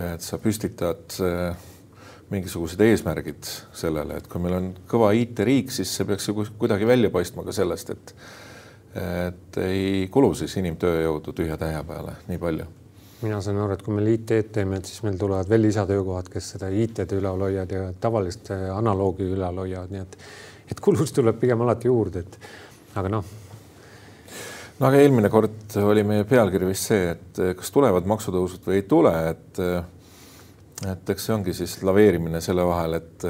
et 0.01 0.25
sa 0.25 0.39
püstitad 0.41 1.17
mingisugused 2.31 2.81
eesmärgid 2.81 3.49
sellele, 3.75 4.21
et 4.21 4.29
kui 4.31 4.43
meil 4.43 4.57
on 4.59 4.69
kõva 4.91 5.11
IT-riik, 5.19 5.73
siis 5.75 5.91
see 5.97 6.07
peaks 6.09 6.29
ju 6.31 6.37
kuidagi 6.59 6.87
välja 6.89 7.11
paistma 7.13 7.45
ka 7.47 7.55
sellest, 7.55 7.91
et 7.97 8.15
et 9.01 9.59
ei 9.63 10.09
kulu 10.11 10.33
siis 10.35 10.57
inimtööjõudu 10.59 11.35
tühja-tähja 11.39 11.85
peale 11.87 12.17
nii 12.27 12.39
palju. 12.43 12.65
Mina 13.23 13.41
saan 13.45 13.59
aru, 13.61 13.75
et 13.77 13.83
kui 13.85 13.95
me 13.97 14.05
IT-d 14.09 14.53
teeme, 14.55 14.79
et 14.81 14.89
siis 14.89 15.03
meil 15.05 15.19
tulevad 15.21 15.49
veel 15.51 15.65
lisatöökohad, 15.67 16.31
kes 16.33 16.55
seda 16.55 16.71
IT-d 16.73 17.19
ülal 17.19 17.45
hoiavad 17.47 17.75
ja 17.75 17.91
tavalist 18.01 18.51
analoogi 18.55 19.29
ülal 19.35 19.61
hoiavad, 19.65 19.93
nii 19.93 20.05
et 20.07 20.19
et 20.71 20.81
kulusid 20.81 21.17
tuleb 21.17 21.39
pigem 21.41 21.61
alati 21.65 21.91
juurde, 21.91 22.23
et 22.23 22.37
aga 23.01 23.11
noh. 23.11 23.31
no 24.79 24.87
aga 24.87 25.01
eelmine 25.03 25.31
kord 25.33 25.77
oli 25.83 26.05
meie 26.07 26.27
pealkiri 26.29 26.69
vist 26.69 26.93
see, 26.93 27.11
et 27.17 27.41
kas 27.59 27.75
tulevad 27.75 28.07
maksutõusud 28.09 28.69
või 28.69 28.79
ei 28.79 28.87
tule, 28.89 29.15
et 29.35 29.65
et 30.91 31.13
eks 31.13 31.27
see 31.27 31.35
ongi 31.35 31.53
siis 31.57 31.81
laveerimine 31.85 32.41
selle 32.45 32.65
vahel, 32.65 33.01
et 33.01 33.27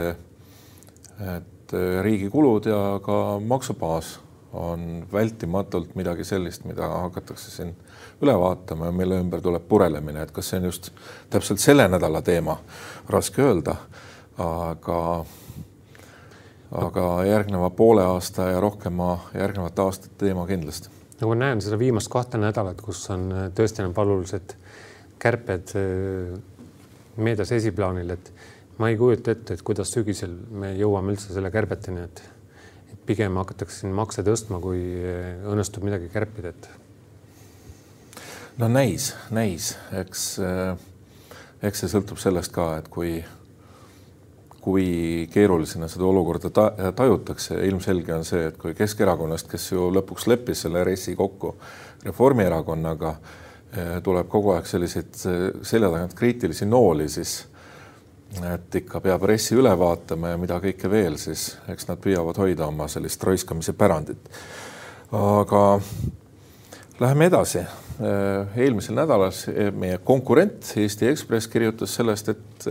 et 1.20 1.74
riigi 2.04 2.28
kulud 2.30 2.66
ja 2.66 2.98
ka 3.04 3.38
maksubaas 3.42 4.18
on 4.56 5.06
vältimatult 5.12 5.94
midagi 5.98 6.24
sellist, 6.26 6.64
mida 6.66 6.88
hakatakse 7.06 7.50
siin 7.50 7.74
üle 8.22 8.36
vaatama 8.38 8.90
ja 8.90 8.92
mille 8.92 9.20
ümber 9.20 9.40
tuleb 9.40 9.66
purelemine, 9.68 10.22
et 10.22 10.32
kas 10.36 10.50
see 10.50 10.60
on 10.60 10.68
just 10.70 10.90
täpselt 11.30 11.62
selle 11.62 11.88
nädala 11.88 12.22
teema, 12.22 12.58
raske 13.08 13.42
öelda, 13.42 13.76
aga 14.38 15.00
aga 16.70 17.04
järgneva 17.26 17.70
poole 17.74 18.04
aasta 18.06 18.52
ja 18.52 18.60
rohkema 18.62 19.16
järgnevate 19.34 19.82
aastate 19.82 20.14
teema 20.18 20.46
kindlasti. 20.46 20.88
no 21.20 21.28
ma 21.28 21.34
näen 21.34 21.62
seda 21.64 21.78
viimast 21.78 22.08
kahte 22.12 22.38
nädalat, 22.38 22.80
kus 22.80 23.02
on 23.10 23.26
tõesti 23.56 23.82
need 23.82 23.96
valulised 23.96 24.54
kärped 25.18 25.74
meedias 27.20 27.52
esiplaanil, 27.52 28.14
et 28.14 28.32
ma 28.78 28.88
ei 28.88 28.96
kujuta 28.96 29.34
ette, 29.34 29.54
et 29.54 29.64
kuidas 29.66 29.92
sügisel 29.92 30.36
me 30.50 30.72
jõuame 30.78 31.14
üldse 31.14 31.34
selle 31.34 31.50
kärbeteni, 31.52 32.06
et, 32.06 32.22
pigem 33.06 33.36
hakatakse 33.40 33.82
siin 33.82 33.94
makse 33.96 34.22
tõstma, 34.22 34.60
kui 34.62 34.80
õnnestub 35.50 35.84
midagi 35.86 36.08
kärpida, 36.12 36.54
et. 36.54 36.70
No 38.60 38.68
näis, 38.68 39.10
näis, 39.32 39.72
eks, 39.96 40.24
eks 41.62 41.84
see 41.84 41.92
sõltub 41.92 42.20
sellest 42.20 42.52
ka, 42.52 42.70
et 42.80 42.88
kui, 42.92 43.14
kui 44.60 44.86
keerulisena 45.32 45.88
seda 45.88 46.04
olukorda 46.04 46.50
ta, 46.52 46.70
tajutakse. 46.96 47.56
ilmselge 47.66 48.14
on 48.14 48.24
see, 48.28 48.46
et 48.52 48.58
kui 48.60 48.74
Keskerakonnast, 48.76 49.48
kes 49.48 49.70
ju 49.72 49.88
lõpuks 49.96 50.28
leppis 50.28 50.66
selle 50.66 50.84
RES-i 50.84 51.16
kokku 51.16 51.54
Reformierakonnaga 52.04 53.14
Eh, 53.70 54.00
tuleb 54.02 54.26
kogu 54.26 54.50
aeg 54.56 54.66
selliseid 54.66 55.18
eh, 55.30 55.42
selja 55.62 55.92
tagant 55.92 56.14
kriitilisi 56.18 56.66
nooli, 56.66 57.04
siis 57.08 57.36
et 58.50 58.74
ikka 58.80 58.98
peab 59.04 59.22
RES-i 59.30 59.54
üle 59.58 59.70
vaatama 59.78 60.32
ja 60.32 60.38
mida 60.42 60.56
kõike 60.62 60.90
veel, 60.90 61.14
siis 61.22 61.52
eks 61.70 61.86
nad 61.86 62.00
püüavad 62.02 62.38
hoida 62.42 62.66
oma 62.66 62.88
sellist 62.90 63.22
raiskamise 63.26 63.74
pärandit. 63.78 64.26
aga 65.14 65.62
läheme 67.00 67.26
edasi. 67.26 67.58
Eh, 67.58 68.58
eelmisel 68.64 68.96
nädalal 68.96 69.32
meie 69.76 69.98
konkurent 70.04 70.72
Eesti 70.76 71.08
Ekspress 71.08 71.48
kirjutas 71.48 71.94
sellest, 71.94 72.28
et 72.28 72.66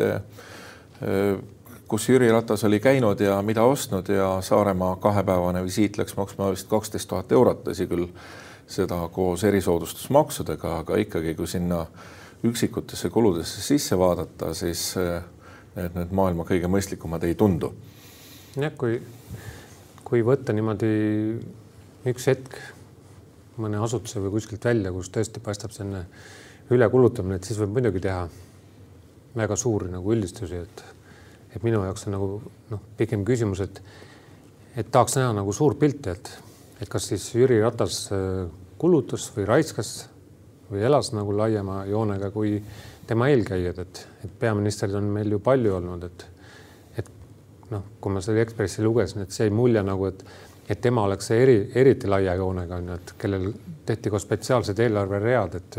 kus 1.90 2.10
Jüri 2.10 2.28
Ratas 2.32 2.64
oli 2.68 2.80
käinud 2.84 3.22
ja 3.24 3.42
mida 3.42 3.64
ostnud 3.64 4.10
ja 4.12 4.42
Saaremaa 4.42 4.96
kahepäevane 5.02 5.64
visiit 5.64 5.98
läks 5.98 6.16
maksma 6.18 6.52
vist 6.52 6.68
kaksteist 6.70 7.10
tuhat 7.10 7.32
eurot, 7.32 7.64
tõsi 7.66 7.88
küll 7.90 8.10
seda 8.70 9.00
koos 9.14 9.44
erisoodustusmaksudega, 9.48 10.74
aga 10.84 11.00
ikkagi, 11.02 11.34
kui 11.38 11.48
sinna 11.48 11.86
üksikutesse 12.46 13.10
kuludesse 13.10 13.62
sisse 13.66 13.98
vaadata, 13.98 14.54
siis 14.54 14.92
need 15.76 15.96
nüüd 15.98 16.12
maailma 16.16 16.46
kõige 16.48 16.70
mõistlikumad 16.72 17.24
ei 17.26 17.36
tundu. 17.40 17.72
jah, 18.60 18.74
kui, 18.78 19.00
kui 20.04 20.22
võtta 20.26 20.54
niimoodi 20.54 20.92
üks 22.10 22.28
hetk 22.30 22.60
mõne 23.62 23.82
asutuse 23.84 24.22
või 24.24 24.36
kuskilt 24.38 24.66
välja, 24.66 24.94
kus 24.96 25.12
tõesti 25.14 25.42
paistab 25.44 25.74
selline 25.76 26.06
ülekulutamine, 26.74 27.40
et 27.40 27.48
siis 27.48 27.60
võib 27.62 27.78
muidugi 27.78 28.02
teha 28.04 28.28
väga 29.38 29.56
suuri 29.60 29.90
nagu 29.94 30.14
üldistusi, 30.14 30.62
et, 30.66 30.84
et 31.56 31.66
minu 31.66 31.82
jaoks 31.86 32.08
on 32.08 32.16
nagu 32.18 32.30
noh, 32.72 32.86
pigem 32.98 33.26
küsimus, 33.28 33.64
et, 33.66 33.82
et 34.78 34.92
tahaks 34.92 35.18
näha 35.20 35.34
nagu 35.42 35.54
suurt 35.56 35.80
pilti, 35.82 36.16
et 36.16 36.38
et 36.80 36.88
kas 36.88 37.10
siis 37.12 37.26
Jüri 37.36 37.60
Ratas 37.60 38.06
äh, 38.16 38.48
kulutas 38.80 39.28
või 39.36 39.48
raiskas 39.50 40.08
või 40.70 40.84
elas 40.86 41.12
nagu 41.16 41.34
laiema 41.36 41.84
joonega 41.90 42.30
kui 42.32 42.60
tema 43.10 43.28
eelkäijad, 43.34 43.80
et, 43.82 44.04
et 44.24 44.36
peaministrid 44.40 44.94
on 44.96 45.10
meil 45.12 45.34
ju 45.34 45.40
palju 45.44 45.74
olnud, 45.80 46.06
et, 46.06 46.26
et 47.02 47.10
noh, 47.74 47.88
kui 48.00 48.14
ma 48.14 48.22
selle 48.24 48.44
Ekspressi 48.46 48.86
lugesin, 48.86 49.26
et 49.26 49.34
see 49.34 49.48
jäi 49.48 49.56
mulje 49.56 49.84
nagu, 49.84 50.12
et, 50.12 50.24
et 50.70 50.82
tema 50.82 51.04
oleks 51.08 51.32
see 51.32 51.42
eri, 51.44 51.58
eriti 51.82 52.10
laia 52.10 52.36
joonega 52.38 52.78
on 52.78 52.92
ju, 52.92 52.98
et 53.00 53.14
kellel 53.22 53.50
tehti 53.90 54.12
ka 54.14 54.22
spetsiaalsed 54.22 54.80
eelarveread, 54.86 55.56
et, 55.58 55.78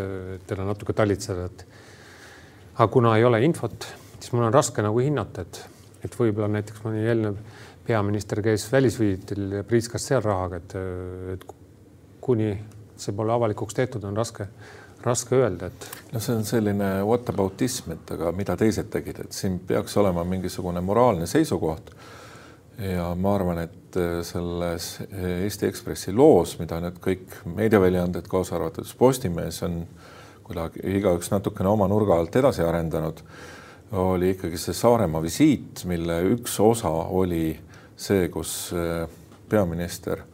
teda 0.51 0.67
natuke 0.67 0.97
talitseda, 0.99 1.47
et 1.47 1.65
aga 2.75 2.89
kuna 2.91 3.15
ei 3.19 3.25
ole 3.25 3.43
infot, 3.47 3.87
siis 4.19 4.33
mul 4.35 4.49
on 4.49 4.55
raske 4.55 4.83
nagu 4.83 4.99
hinnata, 4.99 5.47
et, 5.47 5.63
et 6.07 6.19
võib-olla 6.19 6.51
näiteks 6.57 6.83
mõni 6.87 7.07
eelnev 7.07 7.39
peaminister 7.87 8.43
käis 8.43 8.67
välisvisiitil 8.73 9.57
ja 9.61 9.65
priiskas 9.65 10.07
seal 10.11 10.23
rahaga, 10.25 10.61
et, 10.61 10.77
et 11.35 11.47
kuni 12.21 12.53
see 13.01 13.17
pole 13.17 13.33
avalikuks 13.33 13.75
tehtud, 13.75 14.05
on 14.05 14.17
raske, 14.17 14.47
raske 15.05 15.37
öelda, 15.37 15.71
et. 15.71 15.87
no 16.13 16.21
see 16.23 16.37
on 16.37 16.45
selline 16.47 16.91
whataboutism, 17.07 17.95
et 17.97 18.15
aga 18.17 18.33
mida 18.37 18.57
teised 18.61 18.91
tegid, 18.93 19.23
et 19.25 19.37
siin 19.37 19.59
peaks 19.67 19.97
olema 20.03 20.25
mingisugune 20.29 20.83
moraalne 20.85 21.29
seisukoht. 21.31 21.95
Ja 22.81 23.11
ma 23.15 23.35
arvan, 23.37 23.59
et 23.67 23.99
selles 24.25 24.93
Eesti 25.11 25.67
Ekspressi 25.69 26.15
loos, 26.17 26.55
mida 26.61 26.79
nüüd 26.81 27.01
kõik 27.03 27.41
meediaväljaanded, 27.57 28.29
kaasa 28.31 28.57
arvatud 28.57 28.89
Postimees 28.99 29.63
on 29.67 29.83
kuidagi 30.47 30.83
igaüks 30.99 31.31
natukene 31.31 31.71
oma 31.71 31.87
nurga 31.91 32.17
alt 32.19 32.37
edasi 32.41 32.65
arendanud, 32.67 33.21
oli 34.01 34.33
ikkagi 34.35 34.59
see 34.59 34.75
Saaremaa 34.75 35.23
visiit, 35.23 35.85
mille 35.91 36.21
üks 36.33 36.57
osa 36.63 36.91
oli 36.91 37.53
see, 38.01 38.29
kus 38.33 38.71
äh, 38.75 39.05
peaminister 39.51 40.25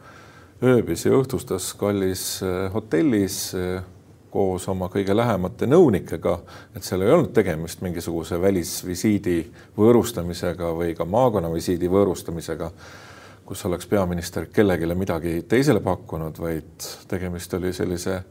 ööbis 0.63 1.05
ja 1.05 1.13
õhtustas 1.17 1.69
kallis 1.77 2.39
äh, 2.45 2.67
hotellis 2.73 3.51
äh, 3.57 3.83
koos 4.37 4.67
oma 4.69 4.85
kõige 4.93 5.15
lähemate 5.17 5.65
nõunikega, 5.65 6.35
et 6.77 6.85
seal 6.85 7.01
ei 7.01 7.13
olnud 7.15 7.33
tegemist 7.33 7.81
mingisuguse 7.81 8.37
välisvisiidi 8.41 9.39
võõrustamisega 9.77 10.69
või 10.77 10.93
ka 10.97 11.07
maakonnavisiidi 11.09 11.89
võõrustamisega, 11.89 12.69
kus 13.47 13.65
oleks 13.65 13.89
peaminister 13.89 14.45
kellelegi 14.53 14.93
midagi 14.93 15.39
teisele 15.49 15.81
pakkunud, 15.81 16.37
vaid 16.43 16.89
tegemist 17.09 17.57
oli 17.57 17.73
sellise 17.73 18.21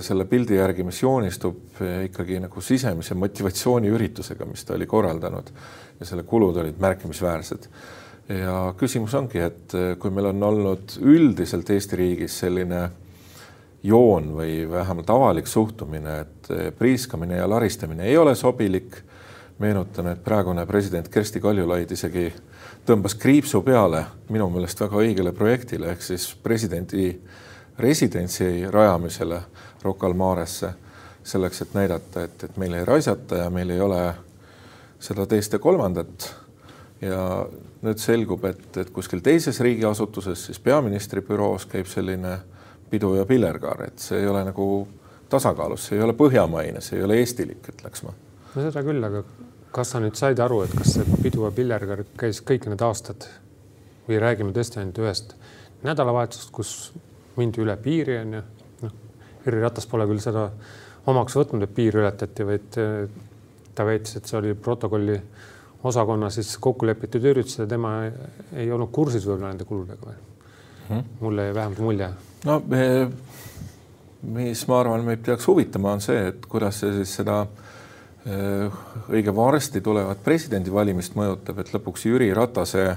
selle 0.00 0.24
pildi 0.24 0.56
järgi, 0.56 0.84
mis 0.88 1.02
joonistub 1.02 1.82
ikkagi 2.06 2.38
nagu 2.40 2.62
sisemise 2.64 3.12
motivatsiooniüritusega, 3.20 4.46
mis 4.48 4.64
ta 4.64 4.72
oli 4.78 4.86
korraldanud. 4.88 5.50
Ja 6.00 6.08
selle 6.08 6.24
kulud 6.24 6.56
olid 6.62 6.80
märkimisväärsed. 6.80 7.68
Ja 8.30 8.70
küsimus 8.78 9.12
ongi, 9.18 9.42
et 9.42 9.74
eh, 9.74 9.92
kui 10.00 10.12
meil 10.14 10.30
on 10.30 10.42
olnud 10.48 10.96
üldiselt 11.02 11.68
Eesti 11.74 11.98
riigis 11.98 12.38
selline 12.44 12.84
joon 13.82 14.32
või 14.36 14.70
vähemalt 14.70 15.10
avalik 15.10 15.46
suhtumine, 15.46 16.20
et 16.20 16.50
eh, 16.50 16.72
priiskamine 16.76 17.36
ja 17.36 17.48
laristamine 17.48 18.04
ei 18.04 18.18
ole 18.18 18.34
sobilik. 18.34 19.02
meenutan, 19.60 20.06
et 20.08 20.24
praegune 20.24 20.66
president 20.66 21.08
Kersti 21.08 21.40
Kaljulaid 21.40 21.90
isegi 21.90 22.32
tõmbas 22.86 23.14
kriipsu 23.14 23.60
peale 23.62 24.04
minu 24.28 24.48
meelest 24.50 24.80
väga 24.80 24.96
õigele 24.96 25.32
projektile 25.36 25.90
ehk 25.92 26.02
siis 26.02 26.34
presidendi 26.42 27.20
residentsi 27.78 28.66
rajamisele 28.70 29.40
Rocca 29.82 30.06
al 30.06 30.14
Maresse 30.14 30.72
selleks, 31.22 31.62
et 31.62 31.74
näidata, 31.74 32.24
et, 32.24 32.44
et 32.44 32.56
meil 32.56 32.74
ei 32.74 32.84
raisata 32.84 33.36
ja 33.36 33.50
meil 33.50 33.70
ei 33.70 33.80
ole 33.80 34.00
seda 35.00 35.26
teist 35.26 35.52
ja 35.52 35.58
kolmandat 35.58 36.34
ja 37.00 37.46
nüüd 37.82 38.00
selgub, 38.00 38.44
et, 38.44 38.64
et 38.76 38.90
kuskil 38.92 39.20
teises 39.24 39.60
riigiasutuses, 39.60 40.46
siis 40.46 40.60
peaministri 40.60 41.20
büroos 41.24 41.66
käib 41.68 41.88
selline 41.88 42.38
pidu 42.90 43.14
ja 43.18 43.26
pillerkaar, 43.26 43.84
et 43.88 44.02
see 44.02 44.20
ei 44.20 44.28
ole 44.30 44.42
nagu 44.46 44.66
tasakaalus, 45.30 45.86
see 45.88 45.98
ei 45.98 46.04
ole 46.04 46.16
põhjamaine, 46.18 46.82
see 46.82 46.98
ei 46.98 47.06
ole 47.06 47.20
eestilik, 47.22 47.62
ütleks 47.74 48.04
ma. 48.06 48.14
no 48.54 48.64
seda 48.66 48.82
küll, 48.86 49.04
aga 49.06 49.22
kas 49.74 49.94
sa 49.94 50.00
nüüd 50.02 50.18
said 50.18 50.42
aru, 50.42 50.64
et 50.66 50.74
kas 50.74 50.96
see 50.96 51.20
pidu 51.22 51.46
ja 51.46 51.52
pillerkaar 51.54 52.04
käis 52.18 52.42
kõik 52.46 52.66
need 52.70 52.82
aastad 52.82 53.28
või 54.08 54.18
räägime 54.22 54.54
tõesti 54.56 54.80
ainult 54.82 54.98
ühest 55.02 55.36
nädalavahetusest, 55.86 56.50
kus 56.52 56.74
mindi 57.38 57.62
üle 57.62 57.76
piiri 57.80 58.18
onju. 58.24 58.42
noh, 58.82 58.96
Jüri 59.46 59.62
Ratas 59.62 59.86
pole 59.88 60.06
küll 60.10 60.20
seda 60.22 60.48
omaks 61.10 61.36
võtnud, 61.38 61.64
et 61.64 61.74
piir 61.74 61.96
ületati, 61.96 62.44
vaid 62.46 62.80
eh, 62.80 63.06
ta 63.74 63.86
väitis, 63.88 64.18
et 64.18 64.28
see 64.28 64.38
oli 64.40 64.54
protokolli 64.54 65.16
osakonna 65.84 66.28
siis 66.30 66.56
kokku 66.60 66.86
lepitud 66.86 67.24
üritus 67.24 67.58
ja 67.62 67.66
tema 67.68 67.94
ei 68.52 68.68
olnud 68.72 68.90
kursis 68.92 69.24
võib-olla 69.24 69.52
nende 69.54 69.64
kuludega 69.68 70.10
või 70.10 70.18
hmm.? 70.90 71.06
mulle 71.20 71.48
jäi 71.48 71.54
vähemalt 71.56 71.80
mulje. 71.86 72.10
No 72.44 72.60
me, 72.66 72.84
mis 74.36 74.66
ma 74.68 74.80
arvan, 74.80 75.04
meid 75.06 75.24
peaks 75.26 75.48
huvitama, 75.48 75.96
on 75.96 76.04
see, 76.04 76.28
et 76.32 76.46
kuidas 76.50 76.82
see 76.82 76.92
siis 77.00 77.14
seda 77.20 77.42
eh, 78.26 78.82
õige 79.10 79.34
varsti 79.36 79.82
tulevat 79.84 80.22
presidendivalimist 80.24 81.16
mõjutab, 81.18 81.62
et 81.62 81.72
lõpuks 81.76 82.08
Jüri 82.08 82.32
Ratase 82.36 82.92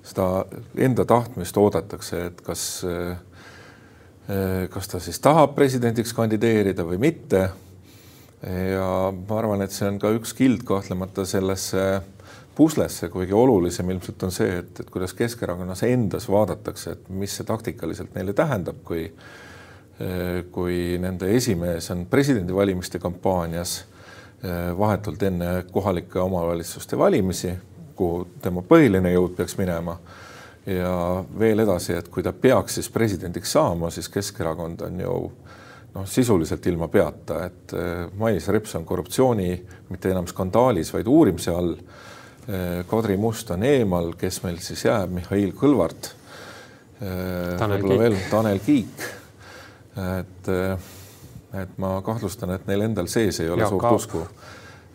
seda 0.00 0.46
enda 0.80 1.04
tahtmist 1.04 1.58
oodatakse, 1.60 2.24
et 2.30 2.38
kas 2.46 2.68
äh, 2.88 3.18
Äh, 4.30 4.68
kas 4.70 4.86
ta 4.88 5.00
siis 5.02 5.18
tahab 5.18 5.56
presidendiks 5.56 6.12
kandideerida 6.14 6.84
või 6.86 7.00
mitte. 7.02 7.50
ja 8.40 9.12
ma 9.12 9.36
arvan, 9.36 9.60
et 9.60 9.72
see 9.74 9.84
on 9.84 9.98
ka 10.00 10.08
üks 10.16 10.30
kild 10.32 10.62
kahtlemata 10.64 11.26
sellesse 11.28 11.82
puslesse, 12.54 13.08
kuigi 13.08 13.32
olulisem 13.32 13.90
ilmselt 13.90 14.22
on 14.26 14.34
see, 14.34 14.58
et, 14.62 14.80
et 14.80 14.90
kuidas 14.90 15.14
Keskerakonnas 15.16 15.82
endas 15.88 16.28
vaadatakse, 16.30 16.96
et 16.96 17.08
mis 17.22 17.36
see 17.36 17.46
taktikaliselt 17.48 18.14
neile 18.16 18.36
tähendab, 18.36 18.82
kui 18.84 19.08
kui 20.48 20.96
nende 20.96 21.26
esimees 21.36 21.90
on 21.92 22.06
presidendivalimiste 22.08 22.96
kampaanias 22.98 23.74
äh, 24.40 24.70
vahetult 24.78 25.22
enne 25.28 25.50
kohalike 25.68 26.16
omavalitsuste 26.22 26.96
valimisi, 26.98 27.52
kuhu 28.00 28.22
tema 28.40 28.62
põhiline 28.64 29.12
jõud 29.12 29.34
peaks 29.36 29.58
minema 29.60 29.98
ja 30.66 30.94
veel 31.38 31.64
edasi, 31.66 31.98
et 31.98 32.08
kui 32.08 32.24
ta 32.24 32.32
peaks 32.32 32.78
siis 32.78 32.88
presidendiks 32.92 33.52
saama, 33.52 33.90
siis 33.90 34.08
Keskerakond 34.08 34.80
on 34.86 35.00
ju 35.00 35.16
noh, 35.94 36.06
sisuliselt 36.06 36.66
ilma 36.66 36.88
peata, 36.88 37.44
et 37.46 37.74
eh, 37.76 38.04
Mailis 38.18 38.48
Reps 38.48 38.76
on 38.78 38.86
korruptsiooni 38.86 39.50
mitte 39.90 40.12
enam 40.12 40.28
skandaalis, 40.30 40.92
vaid 40.94 41.10
uurimise 41.10 41.54
all. 41.54 41.74
Eh, 42.48 42.84
Kadri 42.88 43.16
Must 43.16 43.50
on 43.50 43.62
eemal, 43.62 44.14
kes 44.18 44.42
meil 44.42 44.58
siis 44.64 44.84
jääb, 44.84 45.12
Mihhail 45.18 45.52
Kõlvart. 45.56 46.12
Eh, 47.00 47.56
Tanel 47.58 47.84
Kiik. 47.84 48.24
Tanel 48.30 48.62
Kiik. 48.64 49.08
et, 50.00 50.48
et 51.60 51.72
ma 51.82 51.96
kahtlustan, 52.06 52.54
et 52.54 52.66
neil 52.70 52.86
endal 52.86 53.08
sees 53.10 53.40
ei 53.42 53.50
ole 53.50 53.64
Jaak 53.64 53.72
suurt 53.74 53.84
Aab. 53.84 53.96
usku, 53.98 54.20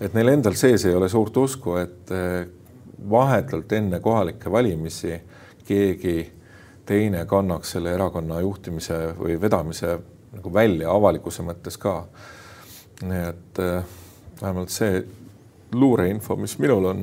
et 0.02 0.16
neil 0.16 0.32
endal 0.32 0.56
sees 0.58 0.86
ei 0.88 0.96
ole 0.96 1.10
suurt 1.12 1.38
usku, 1.38 1.76
et 1.78 2.14
vahetult 3.12 3.76
enne 3.76 4.00
kohalikke 4.00 4.52
valimisi 4.52 5.20
keegi 5.68 6.32
teine 6.86 7.26
kannaks 7.26 7.76
selle 7.76 7.94
erakonna 7.94 8.40
juhtimise 8.40 9.00
või 9.20 9.38
vedamise 9.42 9.98
nagu 10.36 10.54
välja 10.54 10.92
avalikkuse 10.92 11.44
mõttes 11.46 11.78
ka. 11.82 12.04
nii 13.04 13.24
et 13.30 13.60
äh, 13.60 13.84
vähemalt 14.42 14.72
see 14.72 15.02
luureinfo, 15.76 16.36
mis 16.40 16.54
minul 16.60 16.86
on 16.86 17.02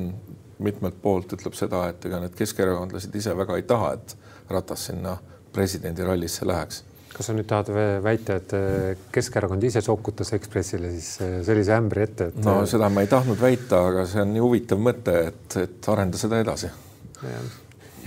mitmelt 0.59 1.01
poolt, 1.01 1.33
ütleb 1.37 1.55
seda, 1.57 1.87
et 1.89 2.05
ega 2.05 2.21
need 2.23 2.35
keskerakondlased 2.37 3.15
ise 3.15 3.35
väga 3.37 3.59
ei 3.59 3.67
taha, 3.67 3.93
et 3.97 4.17
Ratas 4.53 4.89
sinna 4.89 5.17
presidendirallisse 5.53 6.47
läheks 6.49 6.83
kas 7.13 7.27
sa 7.29 7.33
nüüd 7.37 7.45
tahad 7.45 7.67
väita, 8.01 8.39
et 8.41 8.53
äh, 8.57 9.01
Keskerakond 9.13 9.61
ise 9.63 9.83
sokutas 9.85 10.33
Ekspressile 10.33 10.89
siis 10.95 11.11
äh, 11.21 11.35
sellise 11.45 11.75
ämbri 11.77 12.07
ette, 12.07 12.31
et? 12.31 12.39
no 12.41 12.63
seda 12.69 12.89
ma 12.89 13.03
ei 13.05 13.09
tahtnud 13.11 13.37
väita, 13.37 13.83
aga 13.91 14.07
see 14.09 14.23
on 14.23 14.33
nii 14.33 14.41
huvitav 14.41 14.81
mõte, 14.81 15.13
et, 15.29 15.59
et 15.61 15.91
arenda 15.93 16.17
seda 16.17 16.41
edasi 16.41 16.71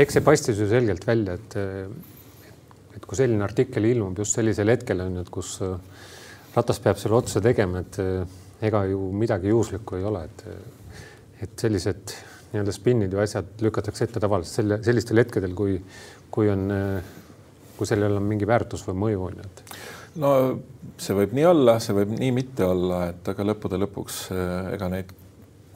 eks 0.02 0.18
see 0.18 0.24
paistis 0.24 0.60
ju 0.60 0.68
selgelt 0.70 1.06
välja, 1.08 1.36
et 1.38 1.56
et 2.96 3.04
kui 3.04 3.18
selline 3.18 3.44
artikkel 3.44 3.84
ilmub 3.84 4.18
just 4.22 4.38
sellisel 4.38 4.72
hetkel 4.72 5.02
on 5.04 5.18
ju, 5.18 5.24
et 5.26 5.32
kus 5.32 5.56
äh, 5.64 5.76
Ratas 6.56 6.80
peab 6.80 6.96
selle 7.00 7.18
otsuse 7.18 7.42
tegema, 7.44 7.82
et 7.84 7.98
äh, 8.00 8.36
ega 8.64 8.86
ju 8.88 9.10
midagi 9.12 9.52
juhuslikku 9.52 9.98
ei 9.98 10.08
ole, 10.08 10.24
et 10.24 10.46
et 11.44 11.60
sellised 11.60 12.14
nii-öelda 12.52 12.74
spinnid 12.74 13.12
ja 13.12 13.22
asjad 13.24 13.62
lükatakse 13.64 14.06
ette 14.06 14.22
tavaliselt 14.22 14.62
selle, 14.62 14.80
sellistel 14.86 15.22
hetkedel, 15.22 15.54
kui, 15.58 15.76
kui 16.30 16.50
on, 16.52 16.66
kui 17.76 17.88
sellel 17.88 18.18
on 18.18 18.26
mingi 18.26 18.48
väärtus 18.48 18.86
või 18.88 18.98
mõju 19.04 19.28
on 19.28 19.38
ju, 19.40 19.46
et. 19.50 19.78
no 20.22 20.32
see 21.02 21.16
võib 21.18 21.34
nii 21.36 21.48
olla, 21.52 21.78
see 21.82 21.96
võib 21.96 22.16
nii 22.16 22.34
mitte 22.36 22.66
olla, 22.66 23.06
et 23.12 23.32
aga 23.34 23.48
lõppude 23.50 23.80
lõpuks 23.82 24.20
äh, 24.34 24.74
ega 24.76 24.90
neid 24.92 25.10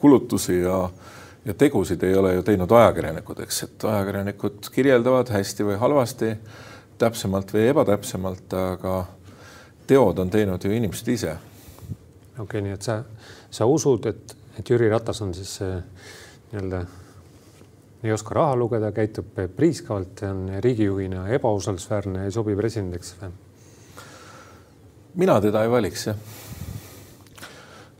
kulutusi 0.01 0.61
ja 0.63 0.83
äh, 0.87 1.17
ja 1.45 1.53
tegusid 1.53 2.03
ei 2.03 2.15
ole 2.15 2.33
ju 2.33 2.43
teinud 2.45 2.71
ajakirjanikud, 2.71 3.39
eks, 3.45 3.63
et 3.63 3.85
ajakirjanikud 3.89 4.69
kirjeldavad 4.73 5.31
hästi 5.33 5.65
või 5.65 5.77
halvasti, 5.81 6.35
täpsemalt 7.01 7.53
või 7.53 7.65
ebatäpsemalt, 7.71 8.53
aga 8.53 8.97
teod 9.89 10.21
on 10.21 10.29
teinud 10.29 10.63
ju 10.63 10.73
inimesed 10.75 11.07
ise. 11.09 11.35
okei 12.37 12.43
okay,, 12.43 12.61
nii 12.61 12.75
et 12.77 12.85
sa, 12.85 13.01
sa 13.49 13.65
usud, 13.65 14.05
et, 14.05 14.35
et 14.59 14.69
Jüri 14.69 14.89
Ratas 14.89 15.21
on 15.25 15.33
siis 15.33 15.57
nii-öelda 16.51 16.85
ei 18.03 18.11
oska 18.11 18.33
raha 18.33 18.55
lugeda, 18.55 18.91
käitub 18.91 19.37
priiskavalt, 19.55 20.23
on 20.29 20.49
riigijuhina 20.59 21.27
ebausaldusväärne, 21.37 22.25
ei 22.25 22.31
sobi 22.31 22.55
presidendiks 22.57 23.15
või? 23.21 23.31
mina 25.21 25.41
teda 25.41 25.63
ei 25.63 25.69
valiks 25.71 26.07
jah. 26.07 26.17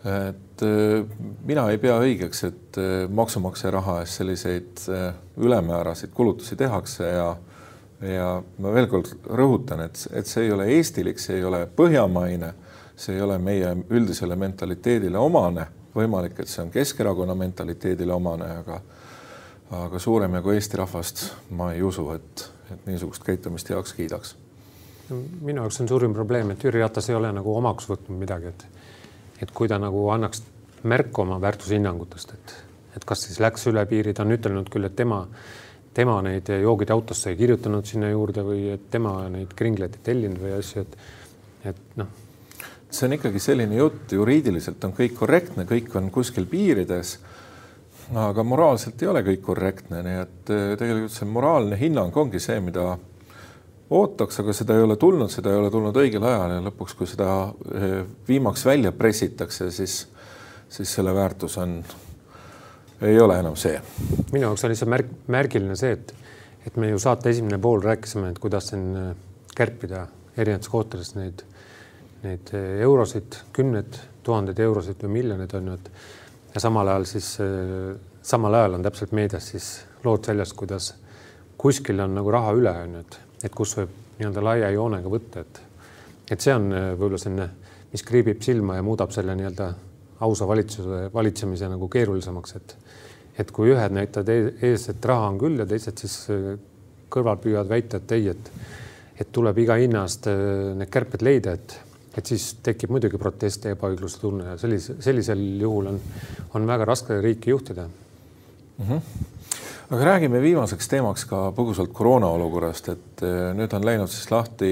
et 0.05 0.63
äh, 0.65 1.05
mina 1.45 1.67
ei 1.69 1.77
pea 1.77 1.99
õigeks, 2.01 2.43
et 2.47 2.81
äh, 2.81 3.05
maksumaksja 3.09 3.71
raha 3.71 3.99
eest 4.01 4.21
selliseid 4.21 4.85
äh, 4.89 5.13
ülemääraseid 5.37 6.13
kulutusi 6.13 6.55
tehakse 6.55 7.07
ja 7.07 7.35
ja 8.01 8.43
ma 8.57 8.71
veel 8.73 8.87
kord 8.89 9.11
rõhutan, 9.29 9.83
et, 9.85 10.07
et 10.09 10.25
see 10.25 10.47
ei 10.47 10.51
ole 10.51 10.65
eestilik, 10.73 11.19
see 11.21 11.35
ei 11.37 11.43
ole 11.45 11.67
põhjamaine, 11.75 12.47
see 12.97 13.13
ei 13.13 13.21
ole 13.21 13.37
meie 13.37 13.75
üldisele 13.93 14.33
mentaliteedile 14.35 15.21
omane, 15.21 15.67
võimalik, 15.95 16.39
et 16.39 16.49
see 16.49 16.63
on 16.63 16.71
Keskerakonna 16.71 17.35
mentaliteedile 17.35 18.13
omane, 18.13 18.49
aga 18.63 18.81
aga 19.71 19.99
suurem 20.03 20.33
jagu 20.35 20.51
Eesti 20.51 20.77
rahvast 20.77 21.21
ma 21.55 21.69
ei 21.71 21.83
usu, 21.83 22.09
et, 22.11 22.45
et 22.73 22.87
niisugust 22.89 23.23
käitumist 23.23 23.69
heaks 23.71 23.93
kiidaks. 23.95 24.35
minu 25.41 25.61
jaoks 25.61 25.79
on 25.81 25.87
suurim 25.87 26.13
probleem, 26.13 26.51
et 26.51 26.63
Jüri 26.63 26.79
Ratas 26.79 27.09
ei 27.09 27.15
ole 27.15 27.31
nagu 27.31 27.55
omaks 27.55 27.87
võtnud 27.89 28.19
midagi, 28.19 28.51
et 28.51 28.67
et 29.41 29.51
kui 29.51 29.67
ta 29.67 29.79
nagu 29.81 30.03
annaks 30.13 30.43
märku 30.83 31.23
oma 31.23 31.39
väärtushinnangutest, 31.41 32.33
et, 32.33 32.53
et 32.97 33.05
kas 33.05 33.25
siis 33.25 33.39
läks 33.41 33.67
üle 33.71 33.83
piiri, 33.89 34.13
ta 34.13 34.25
on 34.25 34.35
ütelnud 34.35 34.69
küll, 34.69 34.85
et 34.85 34.95
tema, 34.95 35.23
tema 35.93 36.19
neid 36.25 36.49
joogid 36.61 36.93
autosse 36.93 37.31
ei 37.31 37.39
kirjutanud 37.39 37.87
sinna 37.87 38.11
juurde 38.11 38.43
või 38.45 38.67
et 38.75 38.89
tema 38.93 39.15
neid 39.33 39.55
kringleid 39.57 39.97
ei 39.97 40.05
tellinud 40.11 40.41
või 40.41 40.53
asju, 40.59 40.85
et, 40.85 40.97
et 41.73 41.81
noh. 42.01 42.11
See 42.91 43.07
on 43.07 43.15
ikkagi 43.15 43.39
selline 43.39 43.77
jutt, 43.79 44.11
juriidiliselt 44.15 44.83
on 44.87 44.95
kõik 44.95 45.15
korrektne, 45.19 45.65
kõik 45.69 45.93
on 45.99 46.09
kuskil 46.13 46.47
piirides. 46.49 47.19
aga 48.15 48.43
moraalselt 48.43 49.01
ei 49.01 49.07
ole 49.07 49.21
kõik 49.23 49.41
korrektne, 49.41 50.01
nii 50.03 50.17
et 50.19 50.49
eh, 50.51 50.73
tegelikult 50.79 51.13
see 51.15 51.27
moraalne 51.31 51.77
hinnang 51.79 52.17
ongi 52.17 52.41
see, 52.43 52.59
mida 52.59 52.97
ootaks, 53.91 54.39
aga 54.39 54.53
seda 54.55 54.75
ei 54.75 54.83
ole 54.83 54.97
tulnud, 54.99 55.31
seda 55.31 55.51
ei 55.51 55.59
ole 55.59 55.69
tulnud 55.71 55.95
õigel 55.95 56.25
ajal 56.27 56.57
ja 56.57 56.63
lõpuks, 56.65 56.95
kui 56.99 57.07
seda 57.07 57.29
eh, 57.75 58.01
viimaks 58.27 58.65
välja 58.67 58.91
pressitakse, 58.91 59.69
siis, 59.71 60.01
siis 60.69 60.95
selle 60.97 61.15
väärtus 61.15 61.55
on, 61.61 61.77
ei 63.07 63.19
ole 63.19 63.39
enam 63.39 63.55
see. 63.55 63.79
minu 64.33 64.49
jaoks 64.49 64.65
on 64.65 64.73
lihtsalt 64.73 64.91
märk, 64.91 65.13
märgiline 65.31 65.79
see, 65.79 65.95
et, 65.95 66.11
et 66.67 66.75
me 66.75 66.91
ju 66.91 66.99
saate 66.99 67.31
esimene 67.31 67.59
pool 67.63 67.79
rääkisime, 67.83 68.33
et 68.33 68.43
kuidas 68.43 68.73
siin 68.73 68.89
eh, 68.95 69.13
kärpida 69.55 70.05
erinevates 70.35 70.71
kohtades 70.71 71.15
neid, 71.15 71.45
neid 72.23 72.53
eh, 72.57 72.79
eurosid, 72.85 73.39
kümneid 73.53 73.99
tuhandeid 74.23 74.59
eurosid 74.59 75.01
või 75.05 75.17
miljoneid 75.21 75.55
on 75.57 75.71
ju, 75.71 75.79
et 75.79 76.55
ja 76.55 76.61
samal 76.61 76.91
ajal 76.91 77.07
siis, 77.09 77.27
samal 78.21 78.53
ajal 78.59 78.75
on 78.77 78.83
täpselt 78.85 79.13
meedias 79.15 79.47
siis 79.53 79.69
lood 80.03 80.27
sellest, 80.27 80.53
kuidas 80.59 80.91
kuskil 81.57 82.03
on 82.03 82.17
nagu 82.19 82.31
raha 82.33 82.51
üle, 82.57 82.73
on 82.83 82.97
ju, 82.99 83.03
et 83.05 83.19
et 83.45 83.53
kus 83.55 83.75
võib 83.77 83.93
nii-öelda 84.19 84.43
laia 84.45 84.71
joonega 84.75 85.11
võtta, 85.11 85.43
et, 85.45 85.61
et 86.33 86.43
see 86.43 86.53
on 86.53 86.69
äh, 86.75 86.89
võib-olla 86.93 87.21
selline, 87.21 87.47
mis 87.91 88.03
kriibib 88.07 88.43
silma 88.45 88.77
ja 88.77 88.85
muudab 88.85 89.13
selle 89.15 89.35
nii-öelda 89.35 89.71
ausa 90.21 90.47
valitsuse 90.47 91.07
valitsemise 91.13 91.69
nagu 91.71 91.89
keerulisemaks, 91.91 92.55
et, 92.59 92.75
et 93.41 93.51
kui 93.51 93.71
ühed 93.73 93.95
näitavad 93.97 94.29
e-, 94.29 94.53
ees, 94.69 94.87
et 94.93 95.09
raha 95.09 95.31
on 95.31 95.39
küll 95.41 95.57
ja 95.59 95.65
teised 95.67 96.03
siis 96.03 96.17
kõrval 97.11 97.41
püüavad 97.41 97.71
väita, 97.71 97.99
et 97.99 98.13
ei, 98.15 98.29
et, 98.31 98.51
et 99.19 99.31
tuleb 99.33 99.57
iga 99.63 99.79
hinna 99.81 100.05
eest 100.07 100.29
need 100.29 100.91
kärped 100.93 101.25
leida, 101.25 101.57
et, 101.57 101.75
et 102.17 102.25
siis 102.25 102.53
tekib 102.63 102.91
muidugi 102.91 103.19
protest 103.21 103.65
ja 103.65 103.75
ebaõigluse 103.75 104.19
tunne 104.19 104.53
ja 104.53 104.57
sellise, 104.59 104.97
sellisel 105.03 105.43
juhul 105.61 105.93
on, 105.93 105.99
on 106.55 106.67
väga 106.67 106.85
raske 106.85 107.21
riiki 107.21 107.53
juhtida 107.53 107.87
mm. 107.87 108.87
-hmm 108.87 109.01
aga 109.91 110.05
räägime 110.05 110.39
viimaseks 110.41 110.87
teemaks 110.87 111.25
ka 111.27 111.51
põgusalt 111.51 111.91
koroona 111.91 112.27
olukorrast, 112.31 112.89
et 112.89 113.23
eh, 113.27 113.49
nüüd 113.57 113.73
on 113.75 113.85
läinud 113.85 114.07
siis 114.07 114.29
lahti 114.31 114.69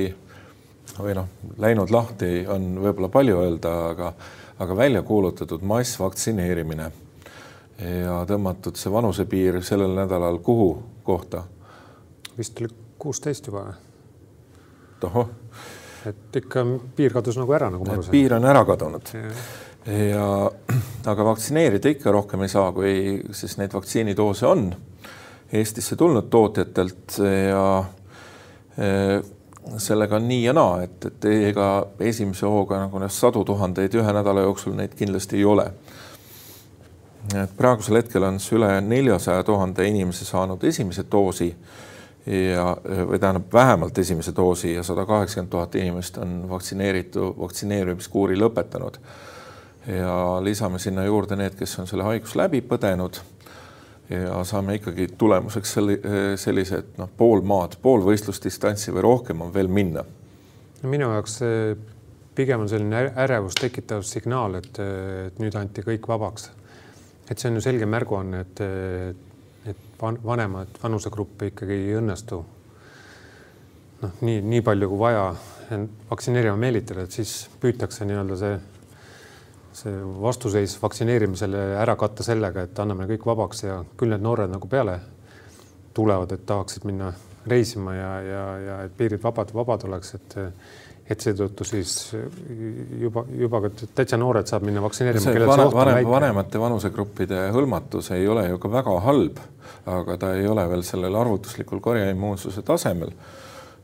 või 0.99 1.15
noh, 1.17 1.27
läinud 1.59 1.91
lahti 1.91 2.45
on 2.47 2.69
võib-olla 2.79 3.09
palju 3.11 3.41
öelda, 3.41 3.73
aga, 3.89 4.13
aga 4.63 4.77
välja 4.77 5.01
kuulutatud 5.03 5.61
massvaktsineerimine 5.67 6.91
ja 7.79 8.15
tõmmatud 8.27 8.79
see 8.79 8.91
vanusepiir 8.91 9.61
sellel 9.63 9.95
nädalal 9.95 10.39
kuhu 10.43 10.71
kohta? 11.03 11.43
vist 12.37 12.59
oli 12.61 12.71
kuusteist 12.99 13.47
juba 13.47 13.73
tohoh. 14.99 15.29
Et 16.07 16.39
ikka 16.41 16.63
piir 16.95 17.13
kadus 17.13 17.39
nagu 17.39 17.55
ära, 17.55 17.69
nagu 17.73 17.85
ma 17.85 17.97
aru 17.97 18.05
sain. 18.05 18.13
piir 18.13 18.35
on 18.37 18.45
ära 18.47 18.63
kadunud. 18.67 19.11
Ja, 19.13 19.97
ja 20.03 20.27
aga 21.11 21.25
vaktsineerida 21.31 21.91
ikka 21.95 22.13
rohkem 22.15 22.45
ei 22.45 22.51
saa, 22.51 22.71
kui 22.75 22.93
siis 23.35 23.57
neid 23.59 23.75
vaktsiinidoose 23.75 24.47
on 24.47 24.69
Eestisse 25.49 25.95
tulnud 25.97 26.27
tootjatelt 26.29 27.15
ja 27.49 27.63
e, 28.77 28.89
sellega 29.81 30.19
on 30.19 30.27
nii 30.29 30.43
ja 30.43 30.53
naa, 30.53 30.83
et, 30.85 31.07
et 31.09 31.25
ega 31.49 31.69
esimese 32.05 32.45
hooga 32.45 32.83
nagu 32.83 33.01
sadu 33.09 33.41
tuhandeid 33.45 33.97
ühe 33.97 34.13
nädala 34.13 34.45
jooksul 34.45 34.75
neid 34.77 34.93
kindlasti 34.97 35.39
ei 35.39 35.47
ole. 35.49 35.65
Et 37.33 37.57
praegusel 37.57 37.97
hetkel 37.97 38.23
on 38.29 38.37
siis 38.39 38.59
üle 38.59 38.69
neljasaja 38.81 39.43
tuhande 39.43 39.87
inimese 39.89 40.25
saanud 40.25 40.63
esimese 40.69 41.03
doosi 41.11 41.49
ja, 42.25 42.65
või 42.83 43.19
tähendab 43.19 43.53
vähemalt 43.53 43.97
esimese 43.97 44.33
doosi 44.35 44.73
ja 44.73 44.83
sada 44.83 45.05
kaheksakümmend 45.05 45.51
tuhat 45.51 45.75
inimest 45.75 46.17
on 46.17 46.43
vaktsineeritu, 46.49 47.35
vaktsineerimiskuuri 47.39 48.37
lõpetanud. 48.39 48.99
ja 49.87 50.39
lisame 50.43 50.79
sinna 50.79 51.03
juurde 51.05 51.35
need, 51.35 51.55
kes 51.55 51.79
on 51.79 51.87
selle 51.87 52.03
haiguse 52.03 52.37
läbi 52.37 52.61
põdenud. 52.61 53.21
ja 54.09 54.43
saame 54.43 54.75
ikkagi 54.75 55.07
tulemuseks 55.17 55.73
selli, 55.73 56.01
sellise, 56.35 56.77
et 56.77 56.97
noh, 56.97 57.09
pool 57.17 57.41
maad, 57.41 57.77
pool 57.81 58.01
võistlusdistantsi 58.01 58.91
või 58.91 59.01
rohkem 59.01 59.41
on 59.41 59.53
veel 59.53 59.67
minna. 59.67 60.03
minu 60.83 61.11
jaoks 61.13 61.39
pigem 62.35 62.61
on 62.61 62.69
selline 62.69 63.11
ärevust 63.15 63.59
tekitav 63.61 64.01
signaal, 64.01 64.55
et, 64.55 64.79
et 65.27 65.39
nüüd 65.39 65.55
anti 65.55 65.81
kõik 65.81 66.07
vabaks 66.07 66.51
et 67.29 67.37
see 67.37 67.49
on 67.51 67.59
ju 67.59 67.63
selge 67.63 67.87
märguanne, 67.89 68.43
et, 68.45 68.61
et 69.65 70.01
vanemad 70.01 70.79
vanusegruppi 70.83 71.51
ikkagi 71.51 71.73
ei 71.73 71.95
õnnestu. 71.99 72.43
noh, 74.01 74.11
nii, 74.21 74.41
nii 74.41 74.61
palju 74.63 74.89
kui 74.89 74.99
vaja 74.99 75.23
vaktsineerima 76.09 76.55
meelitada, 76.57 77.03
et 77.03 77.11
siis 77.11 77.49
püütakse 77.61 78.05
nii-öelda 78.07 78.37
see, 78.39 78.59
see 79.81 79.95
vastuseis 80.21 80.77
vaktsineerimisele 80.81 81.63
ära 81.77 81.95
katta 81.99 82.23
sellega, 82.23 82.63
et 82.65 82.79
anname 82.79 83.07
kõik 83.11 83.27
vabaks 83.27 83.63
ja 83.63 83.81
küll 83.97 84.15
need 84.15 84.23
noored 84.23 84.51
nagu 84.51 84.67
peale 84.71 84.99
tulevad, 85.93 86.31
et 86.31 86.45
tahaksid 86.47 86.87
minna 86.87 87.11
reisima 87.47 87.95
ja, 87.95 88.11
ja, 88.21 88.43
ja 88.59 88.81
et 88.87 88.95
piirid 88.97 89.23
vabad, 89.23 89.51
vabad 89.53 89.83
oleks, 89.89 90.15
et 90.15 90.37
et 91.09 91.25
seetõttu 91.25 91.65
siis 91.65 91.93
juba, 93.01 93.23
juba 93.33 93.63
ka 93.65 93.71
täitsa 93.97 94.17
noored 94.19 94.49
saab 94.49 94.65
minna 94.67 94.83
vaktsineerima. 94.83 95.33
Vanem, 95.49 95.71
vanem, 95.73 96.09
vanemate 96.09 96.61
vanusegruppide 96.61 97.47
hõlmatus 97.55 98.11
ei 98.13 98.27
ole 98.29 98.45
ju 98.51 98.59
ka 98.61 98.71
väga 98.71 98.95
halb, 99.07 99.39
aga 99.89 100.17
ta 100.21 100.33
ei 100.37 100.47
ole 100.47 100.67
veel 100.69 100.85
sellel 100.85 101.17
arvutuslikul 101.17 101.81
korjeimmuunsuse 101.81 102.61
tasemel. 102.65 103.13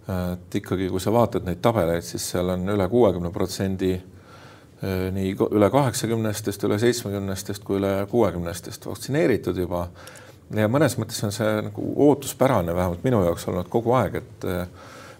et 0.06 0.56
ikkagi, 0.60 0.86
kui 0.94 1.02
sa 1.02 1.10
vaatad 1.10 1.48
neid 1.48 1.64
tabeleid, 1.66 2.06
siis 2.06 2.28
seal 2.36 2.52
on 2.54 2.70
üle 2.70 2.86
kuuekümne 2.90 3.32
protsendi 3.34 3.96
eh, 3.96 5.08
nii 5.16 5.32
üle 5.50 5.70
kaheksakümnestest, 5.74 6.68
üle 6.70 6.78
seitsmekümnestest 6.78 7.66
kui 7.66 7.80
üle 7.80 7.96
kuuekümnestest 8.12 8.86
vaktsineeritud 8.86 9.58
juba. 9.58 9.88
ja 10.54 10.70
mõnes 10.70 11.00
mõttes 11.02 11.26
on 11.26 11.34
see 11.34 11.62
nagu 11.72 11.94
ootuspärane, 12.06 12.76
vähemalt 12.76 13.02
minu 13.04 13.24
jaoks 13.26 13.48
olnud 13.50 13.72
kogu 13.74 13.98
aeg, 13.98 14.22
et 14.22 14.46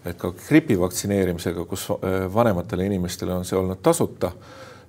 et 0.06 0.18
ka 0.18 0.32
gripi 0.48 0.76
vaktsineerimisega, 0.78 1.64
kus 1.68 1.88
äh, 1.90 2.26
vanematele 2.34 2.86
inimestele 2.86 3.34
on 3.34 3.44
see 3.44 3.58
olnud 3.58 3.82
tasuta, 3.82 4.32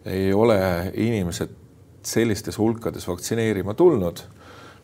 ei 0.05 0.31
ole 0.33 0.57
inimesed 0.93 1.53
sellistes 2.07 2.57
hulkades 2.57 3.07
vaktsineerima 3.07 3.73
tulnud. 3.73 4.23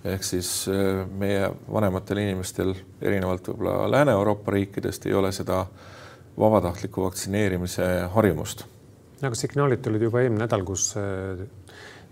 ehk 0.04 0.24
siis 0.24 0.68
äh, 0.68 1.08
meie 1.08 1.48
vanematel 1.72 2.20
inimestel 2.26 2.74
erinevalt 3.02 3.48
võib-olla 3.48 3.92
Lääne-Euroopa 3.92 4.52
riikidest 4.52 5.06
ei 5.06 5.14
ole 5.14 5.32
seda 5.32 5.66
vabatahtliku 6.40 7.06
vaktsineerimise 7.06 7.88
harjumust. 8.14 8.66
aga 9.24 9.36
signaalid 9.36 9.80
tulid 9.82 10.02
juba 10.02 10.22
eelmine 10.22 10.44
nädal, 10.44 10.66
kus 10.68 10.96
äh, 10.98 11.46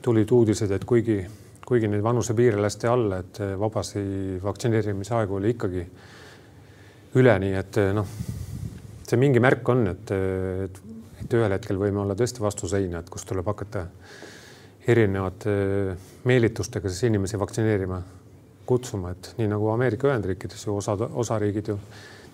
tulid 0.01 0.31
uudised, 0.31 0.71
et 0.71 0.85
kuigi, 0.85 1.19
kuigi 1.67 1.87
neid 1.87 2.03
vanusepiire 2.03 2.61
lasti 2.61 2.87
alla, 2.87 3.19
et 3.19 3.43
vabasi 3.59 4.01
vaktsineerimise 4.43 5.15
aegu 5.15 5.35
oli 5.35 5.51
ikkagi 5.57 5.85
üle, 7.19 7.33
nii 7.43 7.57
et 7.59 7.79
eh, 7.81 7.91
noh, 7.95 8.07
see 9.07 9.19
mingi 9.19 9.41
märk 9.43 9.67
on, 9.73 9.83
et, 9.91 10.13
et, 10.67 10.81
et 11.23 11.35
ühel 11.35 11.55
hetkel 11.57 11.79
võime 11.79 12.03
olla 12.05 12.15
tõesti 12.17 12.43
vastu 12.43 12.69
seina, 12.71 13.01
et 13.01 13.11
kus 13.11 13.27
tuleb 13.27 13.47
hakata 13.51 13.85
erinevate 14.91 15.51
meelitustega 16.27 16.89
siis 16.89 17.09
inimesi 17.09 17.39
vaktsineerima 17.39 17.99
kutsuma, 18.65 19.11
et 19.13 19.33
nii 19.37 19.49
nagu 19.51 19.69
Ameerika 19.73 20.09
Ühendriikides 20.09 20.63
ju 20.65 20.77
osad, 20.79 21.03
osariigid 21.11 21.73
ju 21.73 21.77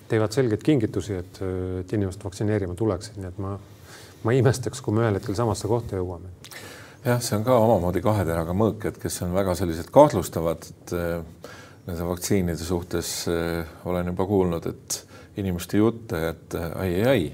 teevad 0.07 0.35
selgeid 0.35 0.63
kingitusi, 0.63 1.17
et, 1.19 1.41
et 1.81 1.93
inimesed 1.97 2.23
vaktsineerima 2.23 2.77
tuleksid, 2.77 3.17
nii 3.19 3.31
et 3.31 3.41
ma, 3.43 3.57
ma 4.23 4.35
imestaks, 4.37 4.83
kui 4.83 4.95
me 4.95 5.03
ühel 5.03 5.19
hetkel 5.19 5.35
samasse 5.35 5.67
kohta 5.67 5.99
jõuame. 5.99 6.31
jah, 7.03 7.19
see 7.23 7.35
on 7.39 7.43
ka 7.47 7.57
omamoodi 7.57 8.03
kahe 8.05 8.23
teraga 8.27 8.55
mõõk, 8.55 8.85
et 8.91 9.01
kes 9.01 9.21
on 9.25 9.33
väga 9.35 9.55
sellised 9.57 9.89
kahtlustavad, 9.95 10.69
et 10.69 10.95
nende 11.87 12.07
vaktsiinide 12.07 12.63
suhtes 12.63 13.11
äh, 13.31 13.67
olen 13.85 14.11
juba 14.11 14.25
kuulnud, 14.27 14.65
et 14.67 14.99
inimeste 15.39 15.79
jutte, 15.79 16.21
et 16.33 16.55
äh, 16.55 16.71
ai-ai-ai, 16.83 17.31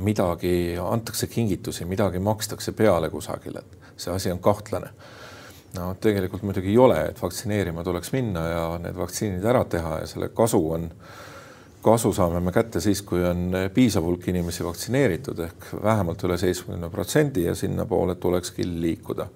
midagi 0.00 0.76
antakse 0.80 1.28
kingitusi, 1.28 1.84
midagi 1.84 2.22
makstakse 2.24 2.72
peale 2.72 3.10
kusagil, 3.12 3.60
et 3.60 3.96
see 4.00 4.12
asi 4.14 4.32
on 4.32 4.40
kahtlane. 4.40 4.92
no 5.76 5.92
tegelikult 6.02 6.42
muidugi 6.42 6.72
ei 6.72 6.78
ole, 6.82 7.00
et 7.12 7.20
vaktsineerima 7.22 7.84
tuleks 7.86 8.12
minna 8.12 8.46
ja 8.48 8.62
need 8.82 8.96
vaktsiinid 8.96 9.44
ära 9.46 9.62
teha 9.70 10.00
ja 10.00 10.06
selle 10.10 10.30
kasu 10.34 10.58
on, 10.72 10.88
kasu 11.84 12.10
saame 12.12 12.40
me 12.40 12.52
kätte 12.52 12.80
siis, 12.80 13.04
kui 13.06 13.22
on 13.24 13.52
piisav 13.74 14.02
hulk 14.04 14.26
inimesi 14.32 14.64
vaktsineeritud 14.66 15.44
ehk 15.44 15.70
vähemalt 15.84 16.24
üle 16.26 16.40
seitsmekümne 16.40 16.90
protsendi 16.90 17.44
ja 17.44 17.54
sinnapoole 17.54 18.14
tulekski 18.14 18.66
liikuda. 18.80 19.28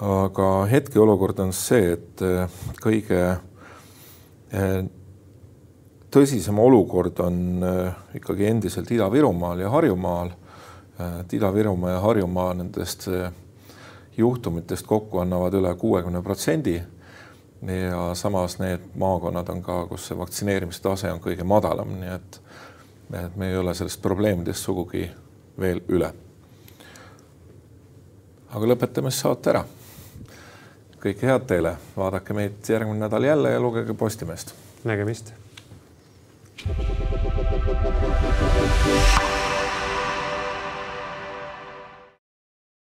aga 0.00 0.48
hetkeolukord 0.70 1.38
on 1.38 1.52
see, 1.52 1.92
et 1.96 2.22
äh, 2.22 2.60
kõige 2.80 3.20
Äh, 3.24 3.49
tõsisem 6.10 6.58
olukord 6.58 7.18
on 7.22 7.62
äh, 7.62 7.98
ikkagi 8.18 8.48
endiselt 8.50 8.90
Ida-Virumaal 8.90 9.62
ja 9.62 9.70
Harjumaal. 9.70 10.32
Äh, 11.00 11.20
Ida-Virumaa 11.32 11.90
ja 11.90 12.00
Harjumaa 12.00 12.54
nendest 12.54 13.08
juhtumitest 14.16 14.86
kokku 14.86 15.20
annavad 15.22 15.54
üle 15.54 15.74
kuuekümne 15.74 16.22
protsendi. 16.22 16.82
ja 17.62 18.14
samas 18.14 18.58
need 18.58 18.80
maakonnad 18.96 19.48
on 19.48 19.62
ka, 19.62 19.86
kus 19.86 20.06
see 20.08 20.16
vaktsineerimise 20.18 20.80
tase 20.82 21.10
on 21.12 21.20
kõige 21.20 21.44
madalam, 21.44 21.90
nii 22.00 22.14
et, 22.14 22.38
et 23.12 23.36
me 23.36 23.50
ei 23.50 23.56
ole 23.56 23.74
sellest 23.74 24.00
probleemidest 24.02 24.64
sugugi 24.64 25.10
veel 25.60 25.82
üle. 25.88 26.12
aga 28.50 28.66
lõpetame 28.72 29.12
siis 29.12 29.20
saate 29.20 29.50
ära 29.50 29.64
kõike 31.00 31.26
head 31.26 31.46
teile, 31.48 31.74
vaadake 31.96 32.36
meid 32.36 32.68
järgmine 32.68 33.00
nädal 33.06 33.24
jälle 33.24 33.54
ja 33.54 33.60
lugege 33.60 33.94
Postimeest. 33.94 34.54
nägemist. 34.84 35.32